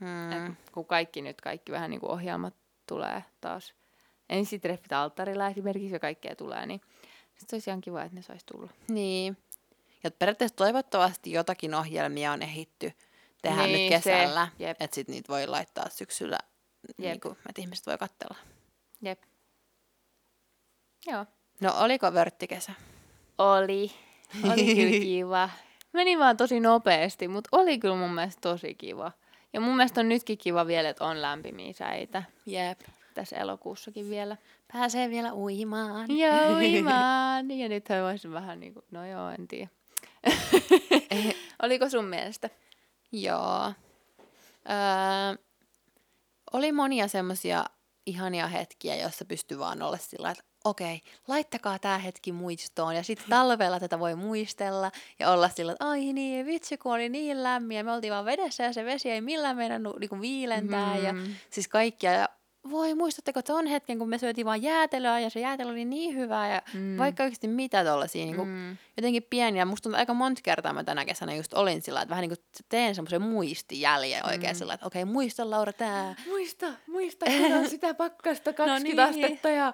Mm. 0.00 0.32
Et 0.32 0.52
kun 0.72 0.86
kaikki 0.86 1.22
nyt, 1.22 1.40
kaikki 1.40 1.72
vähän 1.72 1.90
niin 1.90 2.00
kuin 2.00 2.10
ohjelmat 2.12 2.54
tulee 2.86 3.24
taas. 3.40 3.74
Ensitreffit 4.30 4.92
alttarilla 4.92 5.48
esimerkiksi 5.48 5.92
ja 5.92 5.98
kaikkea 5.98 6.36
tulee, 6.36 6.66
niin 6.66 6.80
sitten 7.36 7.56
olisi 7.56 7.70
ihan 7.70 7.80
kiva, 7.80 8.02
että 8.02 8.16
ne 8.16 8.22
saisi 8.22 8.46
tulla. 8.46 8.70
Niin. 8.88 9.36
Ja 10.04 10.10
periaatteessa 10.10 10.56
toivottavasti 10.56 11.32
jotakin 11.32 11.74
ohjelmia 11.74 12.32
on 12.32 12.42
ehitty 12.42 12.92
tehdä 13.42 13.62
Niin, 13.62 13.92
nyt 13.92 14.02
kesällä, 14.02 14.48
että 14.60 14.94
sitten 14.94 15.12
niitä 15.12 15.32
voi 15.32 15.46
laittaa 15.46 15.88
syksyllä, 15.88 16.38
Jep. 16.98 16.98
niin 16.98 17.20
kuin, 17.20 17.36
että 17.48 17.62
ihmiset 17.62 17.86
voi 17.86 17.98
katsella. 17.98 18.36
Jep. 19.02 19.22
Joo. 21.06 21.26
No 21.60 21.74
oliko 21.78 22.14
vörttikesä? 22.14 22.72
Oli. 23.38 23.90
Oli 24.52 24.74
kyllä 24.74 25.04
kiva. 25.04 25.50
Meni 25.92 26.18
vaan 26.18 26.36
tosi 26.36 26.60
nopeasti, 26.60 27.28
mutta 27.28 27.48
oli 27.52 27.78
kyllä 27.78 27.96
mun 27.96 28.14
mielestä 28.14 28.40
tosi 28.40 28.74
kiva. 28.74 29.12
Ja 29.52 29.60
mun 29.60 29.76
mielestä 29.76 30.00
on 30.00 30.08
nytkin 30.08 30.38
kiva 30.38 30.66
vielä, 30.66 30.88
että 30.88 31.04
on 31.04 31.22
lämpimiä 31.22 31.72
säitä. 31.72 32.22
Jep. 32.46 32.80
Tässä 33.20 33.36
elokuussakin 33.36 34.10
vielä. 34.10 34.36
Pääsee 34.72 35.10
vielä 35.10 35.34
uimaan. 35.34 36.18
Joo, 36.18 36.52
uimaan. 36.56 37.50
Ja 37.50 37.68
nyt 37.68 37.84
voisin 38.02 38.32
vähän 38.32 38.60
niin 38.60 38.74
kuin, 38.74 38.84
no 38.90 39.06
joo, 39.06 39.28
en 39.30 39.48
tiedä. 39.48 39.68
Oliko 41.62 41.88
sun 41.88 42.04
mielestä? 42.04 42.50
Joo. 43.12 43.72
Öö, 44.70 45.44
oli 46.52 46.72
monia 46.72 47.08
semmoisia 47.08 47.64
ihania 48.06 48.46
hetkiä, 48.46 48.96
joissa 48.96 49.24
pystyy 49.24 49.58
vaan 49.58 49.82
olla 49.82 49.96
sillä 49.96 50.30
että 50.30 50.44
okei, 50.64 51.00
laittakaa 51.28 51.78
tämä 51.78 51.98
hetki 51.98 52.32
muistoon. 52.32 52.96
Ja 52.96 53.02
sitten 53.02 53.26
talvella 53.30 53.80
tätä 53.80 53.98
voi 53.98 54.14
muistella 54.14 54.90
ja 55.18 55.30
olla 55.30 55.48
sillä 55.48 55.72
että 55.72 55.84
ai 55.88 56.12
niin, 56.12 56.46
vitsi 56.46 56.78
kun 56.78 56.92
oli 56.94 57.08
niin 57.08 57.42
lämmin 57.42 57.76
ja 57.76 57.84
me 57.84 57.92
oltiin 57.92 58.12
vaan 58.12 58.24
vedessä 58.24 58.64
ja 58.64 58.72
se 58.72 58.84
vesi 58.84 59.10
ei 59.10 59.20
millään 59.20 59.56
meidän 59.56 59.82
niinku 60.00 60.20
viilentää. 60.20 60.96
Ja 60.96 61.12
Mhm. 61.12 61.24
siis 61.50 61.68
kaikkia. 61.68 62.12
Ja 62.12 62.28
voi, 62.70 62.94
muistatteko 62.94 63.42
tuon 63.42 63.66
hetken, 63.66 63.98
kun 63.98 64.08
me 64.08 64.18
syötiin 64.18 64.44
vaan 64.44 64.62
jäätelöä 64.62 65.20
ja 65.20 65.30
se 65.30 65.40
jäätelö 65.40 65.70
oli 65.70 65.84
niin 65.84 66.16
hyvää 66.16 66.54
ja 66.54 66.62
Mm. 66.74 66.80
mm. 66.80 66.98
vaikka 66.98 67.22
oikeasti 67.22 67.48
mitä 67.48 67.84
tollasia, 67.84 68.24
niin 68.24 68.40
Mm. 68.48 68.76
jotenkin 68.96 69.22
pieniä. 69.30 69.64
Musta 69.64 69.82
tuntuu 69.82 69.98
aika 69.98 70.14
monta 70.14 70.40
kertaa 70.44 70.72
mä 70.72 70.84
tänä 70.84 71.04
kesänä 71.04 71.34
just 71.34 71.54
olin 71.54 71.82
sillä, 71.82 72.02
että 72.02 72.10
vähän 72.10 72.22
niin 72.22 72.36
kuin 72.38 72.64
teen 72.68 72.94
semmoisen 72.94 73.22
muistijäljen 73.22 74.26
oikein 74.26 74.54
Mm. 74.54 74.58
sillä, 74.58 74.74
että 74.74 74.86
okei, 74.86 75.04
muista 75.04 75.50
Laura 75.50 75.72
tää. 75.72 76.14
Muista, 76.26 76.66
muista, 76.86 77.26
kun 77.26 77.52
on 77.58 77.68
sitä 77.70 77.94
pakkasta 77.94 78.52
20 78.52 79.06
niin. 79.12 79.24
astetta 79.24 79.48
ja 79.50 79.72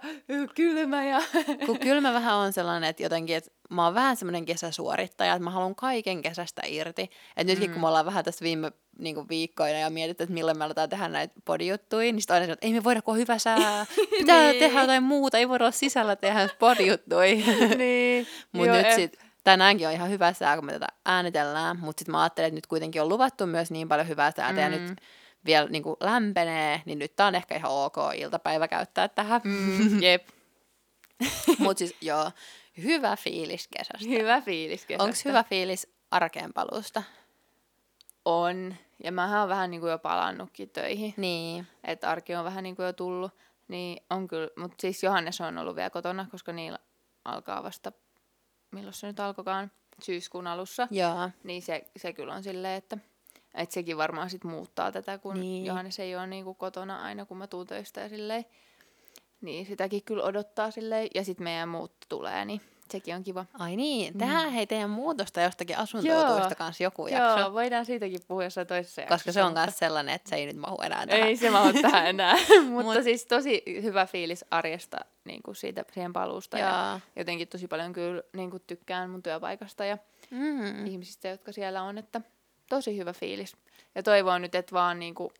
kylmä 0.54 1.04
ja... 1.04 1.22
Kun 1.66 1.78
kyllä 1.78 2.00
mä 2.00 2.12
vähän 2.12 2.34
on 2.36 2.52
sellainen, 2.52 2.90
että 2.90 3.02
jotenkin, 3.02 3.36
että 3.36 3.50
mä 3.70 3.84
oon 3.84 3.94
vähän 3.94 4.16
semmoinen 4.16 4.44
kesäsuorittaja, 4.44 5.32
että 5.32 5.44
mä 5.44 5.50
haluan 5.50 5.74
kaiken 5.74 6.22
kesästä 6.22 6.62
irti. 6.66 7.10
Että 7.36 7.52
nytkin 7.52 7.70
Mm. 7.70 7.72
kun 7.74 7.80
me 7.82 7.88
ollaan 7.88 8.06
vähän 8.06 8.24
tässä 8.24 8.42
viime 8.44 8.72
niin 8.98 9.14
kuin 9.14 9.28
viikkoina 9.28 9.78
ja 9.78 9.90
mietitty, 9.90 10.22
että 10.24 10.34
milloin 10.34 10.58
me 10.58 10.64
aletaan 10.64 10.88
tehdä 10.88 11.08
näitä 11.08 11.34
podijuttuja, 11.44 12.12
niin 12.12 12.20
sitten 12.20 12.34
aina 12.34 12.44
sanoo, 12.46 12.52
että 12.52 12.66
ei 12.66 12.72
me 12.72 12.84
voida, 12.84 13.02
kun 13.02 13.14
on 13.14 13.18
hyvä 13.20 13.38
sää. 13.38 13.86
Pitää 14.18 14.40
Niin. 14.52 14.58
tehdä 14.58 14.80
jotain 14.80 15.02
muuta, 15.02 15.38
ei 15.38 15.48
voida 15.48 15.64
olla 15.64 15.72
sisällä 15.72 16.16
tehdä 16.16 16.48
podijuttuja. 16.58 17.20
niin. 17.78 18.26
Mutta 18.52 18.72
nyt 18.72 18.86
et- 18.86 18.94
sit, 18.94 19.18
tänäänkin 19.44 19.86
on 19.86 19.92
ihan 19.92 20.10
hyvä 20.10 20.32
sää, 20.32 20.56
kun 20.56 20.64
me 20.66 20.72
tätä 20.72 20.86
äänitellään, 21.06 21.78
mutta 21.80 22.00
sitten 22.00 22.12
mä 22.12 22.22
ajattelen, 22.22 22.48
että 22.48 22.54
nyt 22.56 22.66
kuitenkin 22.66 23.02
on 23.02 23.08
luvattu 23.08 23.46
myös 23.46 23.70
niin 23.70 23.88
paljon 23.88 24.08
hyvää 24.08 24.32
säätä 24.36 24.52
mm. 24.52 24.72
ja 24.72 24.78
Mm. 24.78 24.84
nyt 24.84 25.00
vielä 25.44 25.68
niin 25.68 25.82
kuin 25.82 25.96
lämpenee, 26.00 26.82
niin 26.84 26.98
nyt 26.98 27.16
tää 27.16 27.26
on 27.26 27.34
ehkä 27.34 27.56
ihan 27.56 27.70
ok 27.70 27.96
iltapäivä 28.14 28.68
käyttää 28.68 29.08
tähän. 29.08 29.40
Mm, 29.44 30.02
jep. 30.02 30.28
mutta 31.58 31.78
siis 31.78 31.94
joo, 32.00 32.30
hyvä 32.82 33.16
fiilis 33.16 33.68
kesästä. 33.68 34.08
Hyvä 34.08 34.40
fiilis 34.40 34.86
kesästä. 34.86 35.04
Onko 35.04 35.16
hyvä 35.24 35.44
fiilis 35.44 35.88
arkeen 36.10 36.52
paluusta? 36.52 37.02
On. 38.24 38.74
Ja 39.04 39.12
mähän 39.12 39.42
on 39.42 39.48
vähän 39.48 39.70
niin 39.70 39.80
kuin 39.80 39.90
jo 39.90 39.98
palannutkin 39.98 40.70
töihin. 40.70 41.14
Niin. 41.16 41.66
Että 41.84 42.10
arki 42.10 42.34
on 42.34 42.44
vähän 42.44 42.62
niin 42.62 42.76
kuin 42.76 42.86
jo 42.86 42.92
tullut. 42.92 43.32
Niin 43.68 44.02
on 44.10 44.28
kyllä. 44.28 44.48
Mutta 44.56 44.76
siis 44.80 45.02
Johannes 45.02 45.40
on 45.40 45.58
ollut 45.58 45.76
vielä 45.76 45.90
kotona, 45.90 46.26
koska 46.30 46.52
niillä 46.52 46.78
alkaa 47.24 47.62
vasta, 47.62 47.92
milloin 48.70 48.94
se 48.94 49.06
nyt 49.06 49.20
alkokaan, 49.20 49.70
syyskuun 50.02 50.46
alussa. 50.46 50.88
Joo. 50.90 51.30
Niin 51.44 51.62
se, 51.62 51.84
se 51.96 52.12
kyllä 52.12 52.34
on 52.34 52.42
silleen, 52.42 52.78
että, 52.78 52.98
että 53.54 53.74
sekin 53.74 53.96
varmaan 53.96 54.30
sit 54.30 54.44
muuttaa 54.44 54.92
tätä, 54.92 55.18
kun 55.18 55.34
Niin. 55.34 55.42
niin. 55.42 55.64
Johannes 55.64 56.00
ei 56.00 56.16
ole 56.16 56.26
niinku 56.26 56.54
kotona 56.54 57.02
aina, 57.02 57.24
kun 57.26 57.36
mä 57.38 57.46
tuun 57.46 57.66
töistä 57.66 58.00
ja 58.00 58.08
silleen. 58.08 58.44
Niin 59.40 59.66
sitäkin 59.66 60.02
kyllä 60.04 60.24
odottaa 60.24 60.70
silleen. 60.70 61.08
Ja 61.14 61.24
sitten 61.24 61.44
meidän 61.44 61.68
muutto 61.68 62.06
tulee, 62.08 62.44
niin 62.44 62.60
sekin 62.90 63.14
on 63.14 63.22
kiva. 63.24 63.44
Ai 63.58 63.76
niin, 63.76 64.18
tehdään 64.18 64.50
hei 64.52 64.66
teidän 64.66 64.90
muutosta 64.90 65.40
jostakin 65.40 65.78
asuntotuista 65.78 66.32
Joo. 66.32 66.50
kanssa 66.58 66.82
joku 66.82 67.06
jakso. 67.06 67.40
Joo, 67.40 67.52
voidaan 67.52 67.86
siitäkin 67.86 68.20
puhua 68.28 68.44
jossain 68.44 68.66
toisessa 68.66 69.02
Koska 69.02 69.14
jaksossa, 69.14 69.32
se 69.32 69.42
on 69.44 69.52
myös 69.52 69.78
sellainen, 69.78 70.14
että 70.14 70.28
se 70.30 70.36
ei 70.36 70.46
nyt 70.46 70.56
mahu 70.56 70.76
enää 70.82 71.06
tähän. 71.06 71.28
Ei 71.28 71.36
se 71.36 71.50
mahu 71.50 71.72
tähän 71.82 72.06
enää. 72.06 72.34
Mutta 72.70 72.92
Mut- 72.98 73.02
siis 73.02 73.26
tosi 73.26 73.62
hyvä 73.82 74.06
fiilis 74.06 74.44
arjesta 74.50 74.98
niin 75.24 75.42
kuin 75.42 75.56
siitä 75.56 75.84
siihen 75.92 76.12
paluusta. 76.12 76.58
Ja 76.58 77.00
jotenkin 77.16 77.48
tosi 77.48 77.68
paljon 77.68 77.92
kyllä 77.92 78.22
niin 78.32 78.50
kuin 78.50 78.62
tykkään 78.66 79.10
mun 79.10 79.22
työpaikasta 79.22 79.84
ja 79.84 79.98
Mm. 80.30 80.86
ihmisistä, 80.86 81.28
jotka 81.28 81.52
siellä 81.52 81.82
on, 81.82 81.98
että 81.98 82.20
tosi 82.68 82.96
hyvä 82.96 83.12
fiilis. 83.12 83.56
Ja 83.94 84.02
toivon 84.02 84.42
nyt, 84.42 84.54
että 84.54 84.72
vaan 84.72 84.98
niin 84.98 85.14
kuin 85.14 85.30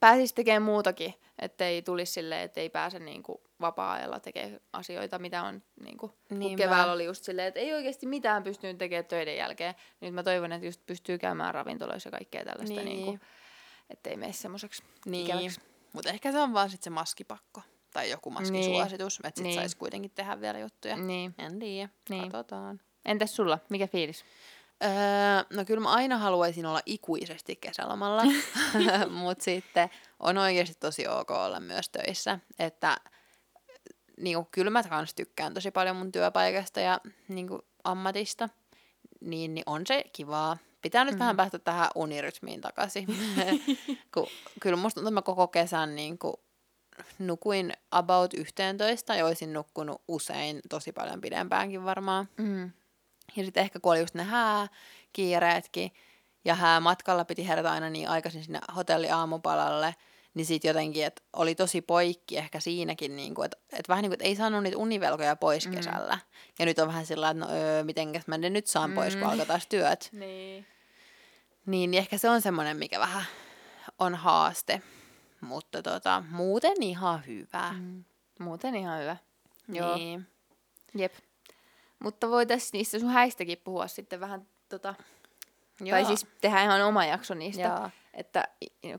pääsisi 0.00 0.34
tekemään 0.34 0.62
muutakin, 0.62 1.14
ettei 1.38 1.82
tulisi 1.82 2.12
silleen, 2.12 2.40
että 2.40 2.60
ei 2.60 2.70
pääse 2.70 2.98
niin 2.98 3.22
kuin 3.22 3.38
vapaa-ajalla 3.60 4.20
tekemään 4.20 4.60
asioita, 4.72 5.18
mitä 5.18 5.42
on 5.42 5.62
niin 5.82 5.96
kuin, 5.98 6.12
kun 6.28 6.56
keväällä 6.56 6.92
oli 6.92 7.04
just 7.04 7.24
silleen, 7.24 7.48
että 7.48 7.60
ei 7.60 7.74
oikeasti 7.74 8.06
mitään 8.06 8.42
pystynyt 8.42 8.78
tekemään 8.78 9.04
töiden 9.04 9.36
jälkeen. 9.36 9.74
Nyt 10.00 10.14
mä 10.14 10.22
toivon, 10.22 10.52
että 10.52 10.66
just 10.66 10.86
pystyy 10.86 11.18
käymään 11.18 11.54
ravintoloissa 11.54 12.06
ja 12.06 12.10
kaikkea 12.10 12.44
tällaista, 12.44 12.74
niin. 12.74 12.84
Niin. 12.84 12.96
Niin 12.96 13.04
kuin, 13.04 13.20
ettei 13.90 14.16
mene 14.16 14.32
semmoiseksi 14.32 14.82
Niin, 15.06 15.52
mutta 15.92 16.10
ehkä 16.10 16.32
se 16.32 16.38
on 16.38 16.52
vaan 16.52 16.70
sit 16.70 16.82
se 16.82 16.90
maskipakko. 16.90 17.62
Tai 17.92 18.10
joku 18.10 18.30
maskisuositus, 18.30 19.20
että 19.24 19.38
sit 19.38 19.42
Niin. 19.44 19.54
saisi 19.54 19.76
kuitenkin 19.76 20.10
tehdä 20.10 20.40
vielä 20.40 20.58
juttuja. 20.58 20.96
Niin. 20.96 21.34
En 21.38 21.58
tiedä, 21.58 21.88
Niin. 22.10 22.22
katsotaan. 22.22 22.80
Entäs 23.04 23.36
sulla? 23.36 23.58
Mikä 23.68 23.86
fiilis? 23.86 24.24
Öö, 24.84 24.90
no 25.56 25.64
kyllä 25.64 25.80
mä 25.80 25.90
aina 25.90 26.18
haluaisin 26.18 26.66
olla 26.66 26.80
ikuisesti 26.86 27.56
kesälomalla, 27.56 28.22
mutta 29.22 29.44
sitten 29.44 29.90
on 30.20 30.38
oikeasti 30.38 30.76
tosi 30.80 31.08
ok 31.08 31.30
olla 31.30 31.60
myös 31.60 31.88
töissä. 31.88 32.38
Että 32.58 32.96
niinku, 34.20 34.48
kyllä 34.50 34.70
mä 34.70 34.82
kans 34.82 35.14
tykkään 35.14 35.54
tosi 35.54 35.70
paljon 35.70 35.96
mun 35.96 36.12
työpaikasta 36.12 36.80
ja 36.80 37.00
niinku, 37.28 37.66
ammatista, 37.84 38.48
niin, 39.20 39.54
niin 39.54 39.64
on 39.66 39.82
se 39.86 40.04
kivaa. 40.12 40.58
Pitää 40.82 41.04
nyt 41.04 41.14
mm. 41.14 41.18
vähän 41.18 41.36
päästä 41.36 41.58
tähän 41.58 41.88
unirytmiin 41.94 42.60
takaisin. 42.60 43.06
Kun, 44.14 44.26
kyllä 44.60 44.76
musta 44.76 44.94
tuntuu, 44.94 45.08
että 45.08 45.14
mä 45.14 45.22
koko 45.22 45.48
kesän 45.48 45.96
niinku, 45.96 46.40
nukuin 47.18 47.72
about 47.90 48.34
11 48.34 49.14
ja 49.14 49.26
olisin 49.26 49.52
nukkunut 49.52 50.02
usein 50.08 50.60
tosi 50.68 50.92
paljon 50.92 51.20
pidempäänkin 51.20 51.84
varmaan. 51.84 52.28
Mm. 52.36 52.70
Ja 53.36 53.44
sitten 53.44 53.60
ehkä 53.60 53.80
kun 53.80 53.92
oli 53.92 54.00
just 54.00 54.14
ne 54.14 54.22
hääkiireetkin, 54.24 55.92
ja 56.44 56.54
häämatkalla 56.54 57.24
piti 57.24 57.48
herätä 57.48 57.72
aina 57.72 57.90
niin 57.90 58.08
aikaisin 58.08 58.44
sinne 58.44 58.60
hotelli 58.76 59.10
aamupalalle, 59.10 59.94
niin 60.34 60.46
sitten 60.46 60.68
jotenkin, 60.68 61.04
että 61.04 61.22
oli 61.32 61.54
tosi 61.54 61.80
poikki 61.82 62.36
ehkä 62.36 62.60
siinäkin, 62.60 63.16
niin 63.16 63.34
kuin, 63.34 63.44
että, 63.44 63.56
että 63.72 63.88
vähän 63.88 64.02
niin 64.02 64.10
kuin, 64.10 64.14
että 64.14 64.24
ei 64.24 64.36
saanut 64.36 64.62
niitä 64.62 64.78
univelkoja 64.78 65.36
pois 65.36 65.66
Mm. 65.66 65.74
kesällä. 65.74 66.18
Ja 66.58 66.64
nyt 66.66 66.78
on 66.78 66.88
vähän 66.88 67.06
sillä 67.06 67.30
että 67.30 67.44
no 67.44 67.52
öö, 67.52 67.84
mitenkäs 67.84 68.26
mä 68.26 68.38
ne 68.38 68.50
nyt 68.50 68.66
saan 68.66 68.92
pois, 68.92 69.16
kun 69.16 69.24
alkaa 69.24 69.46
taas 69.46 69.66
työt. 69.66 70.08
Niin. 70.12 70.66
Niin, 71.66 71.90
niin 71.90 71.98
ehkä 71.98 72.18
se 72.18 72.30
on 72.30 72.42
semmoinen, 72.42 72.76
mikä 72.76 72.98
vähän 73.00 73.24
on 73.98 74.14
haaste. 74.14 74.82
Mutta 75.40 75.82
tota, 75.82 76.22
muuten 76.30 76.82
ihan 76.82 77.26
hyvä. 77.26 77.72
Mm. 77.78 78.04
Muuten 78.40 78.74
ihan 78.74 79.00
hyvä. 79.00 79.16
Joo. 79.68 79.96
Niin. 79.96 80.26
Jep. 80.94 81.14
Mutta 81.98 82.30
voitaisiin 82.30 82.70
niistä 82.72 82.98
sun 82.98 83.10
häistäkin 83.10 83.58
puhua 83.64 83.88
sitten 83.88 84.20
vähän, 84.20 84.46
tota, 84.68 84.94
Joo. 85.80 85.90
tai 85.90 86.04
siis 86.04 86.26
tehdä 86.40 86.62
ihan 86.62 86.82
oma 86.82 87.04
jakso 87.04 87.34
niistä, 87.34 87.62
Joo. 87.62 87.90
että 88.14 88.48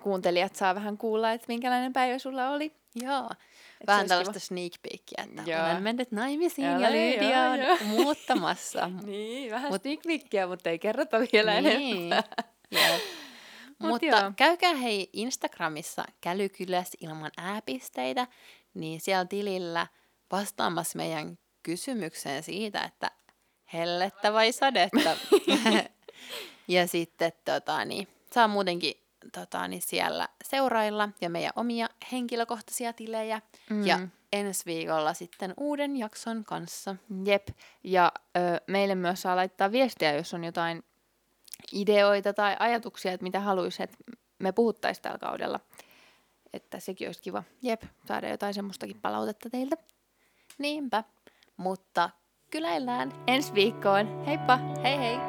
kuuntelijat 0.02 0.56
saa 0.56 0.76
vähän 0.76 0.98
kuulla, 0.98 1.32
että 1.32 1.46
minkälainen 1.48 1.94
päivä 1.94 2.20
sulla 2.20 2.50
oli. 2.50 2.74
Joo. 2.96 3.30
se 3.30 3.88
Vähän 3.88 4.08
tällaista 4.08 4.40
sneak 4.40 4.72
peekia, 4.82 5.24
että 5.24 5.52
Joo. 5.52 5.66
olen 5.66 5.84
mennyt 5.84 6.12
naimisiin 6.12 6.68
Joo, 6.68 6.80
ja 6.80 6.92
Lydia 6.92 7.42
on 7.42 7.60
joo. 7.60 7.78
muuttamassa. 7.84 8.92
Niin, 9.04 9.52
vähän 9.52 9.72
Mut- 9.72 9.82
sneak 9.82 10.00
peekia, 10.08 10.48
mutta 10.48 10.70
ei 10.70 10.80
kerrota 10.80 11.18
vielä 11.34 11.62
niin. 11.62 11.98
enempää. 11.98 12.24
Mut 13.80 13.90
Mutta 13.90 14.06
joo. 14.06 14.32
käykää 14.36 14.74
hei 14.74 15.10
Instagramissa 15.14 16.06
kälykyläs 16.22 16.92
ilman 17.02 17.32
ääpisteitä, 17.38 18.28
niin 18.74 19.02
siellä 19.02 19.26
tilillä 19.26 19.88
vastaamassa 20.32 20.98
meidän 20.98 21.38
kysymykseen 21.70 22.44
siitä, 22.44 22.84
että 22.84 23.12
hellettä 23.74 24.34
vai 24.34 24.52
sadetta. 24.52 25.18
ja 26.68 26.88
sitten 26.88 27.32
tota, 27.46 27.86
niin, 27.86 28.08
saa 28.34 28.48
muutenkin 28.48 28.94
tota, 29.34 29.68
niin 29.68 29.82
siellä 29.82 30.28
seurailla 30.44 31.10
ja 31.22 31.30
meidän 31.30 31.52
omia 31.56 31.90
henkilökohtaisia 32.12 32.94
tilejä. 32.94 33.42
Mm. 33.70 33.88
Ja 33.88 34.00
ensi 34.34 34.66
viikolla 34.66 35.14
sitten 35.14 35.54
uuden 35.58 35.98
jakson 35.98 36.46
kanssa. 36.46 36.96
Jep, 37.26 37.48
ja 37.84 38.12
ö, 38.38 38.40
meille 38.68 38.96
myös 38.96 39.22
saa 39.22 39.36
laittaa 39.36 39.72
viestiä, 39.72 40.16
jos 40.16 40.34
on 40.34 40.44
jotain 40.44 40.84
ideoita 41.74 42.34
tai 42.34 42.56
ajatuksia, 42.60 43.12
että 43.12 43.24
mitä 43.24 43.40
haluaisi, 43.40 43.84
että 43.84 43.98
me 44.40 44.52
puhuttaisiin 44.52 45.04
tällä 45.04 45.18
kaudella. 45.18 45.60
Että 46.54 46.80
sekin 46.80 47.08
olisi 47.08 47.22
kiva 47.22 47.44
Jep, 47.62 47.84
saada 48.08 48.30
jotain 48.30 48.54
semmoistakin 48.54 49.02
palautetta 49.02 49.50
teiltä. 49.50 49.76
niinpä. 50.58 51.04
Mutta 51.60 52.10
kyläillään. 52.52 53.14
Ensi 53.28 53.54
viikkoon, 53.54 54.26
heippa! 54.26 54.60
Hei 54.84 54.98
hei! 54.98 55.29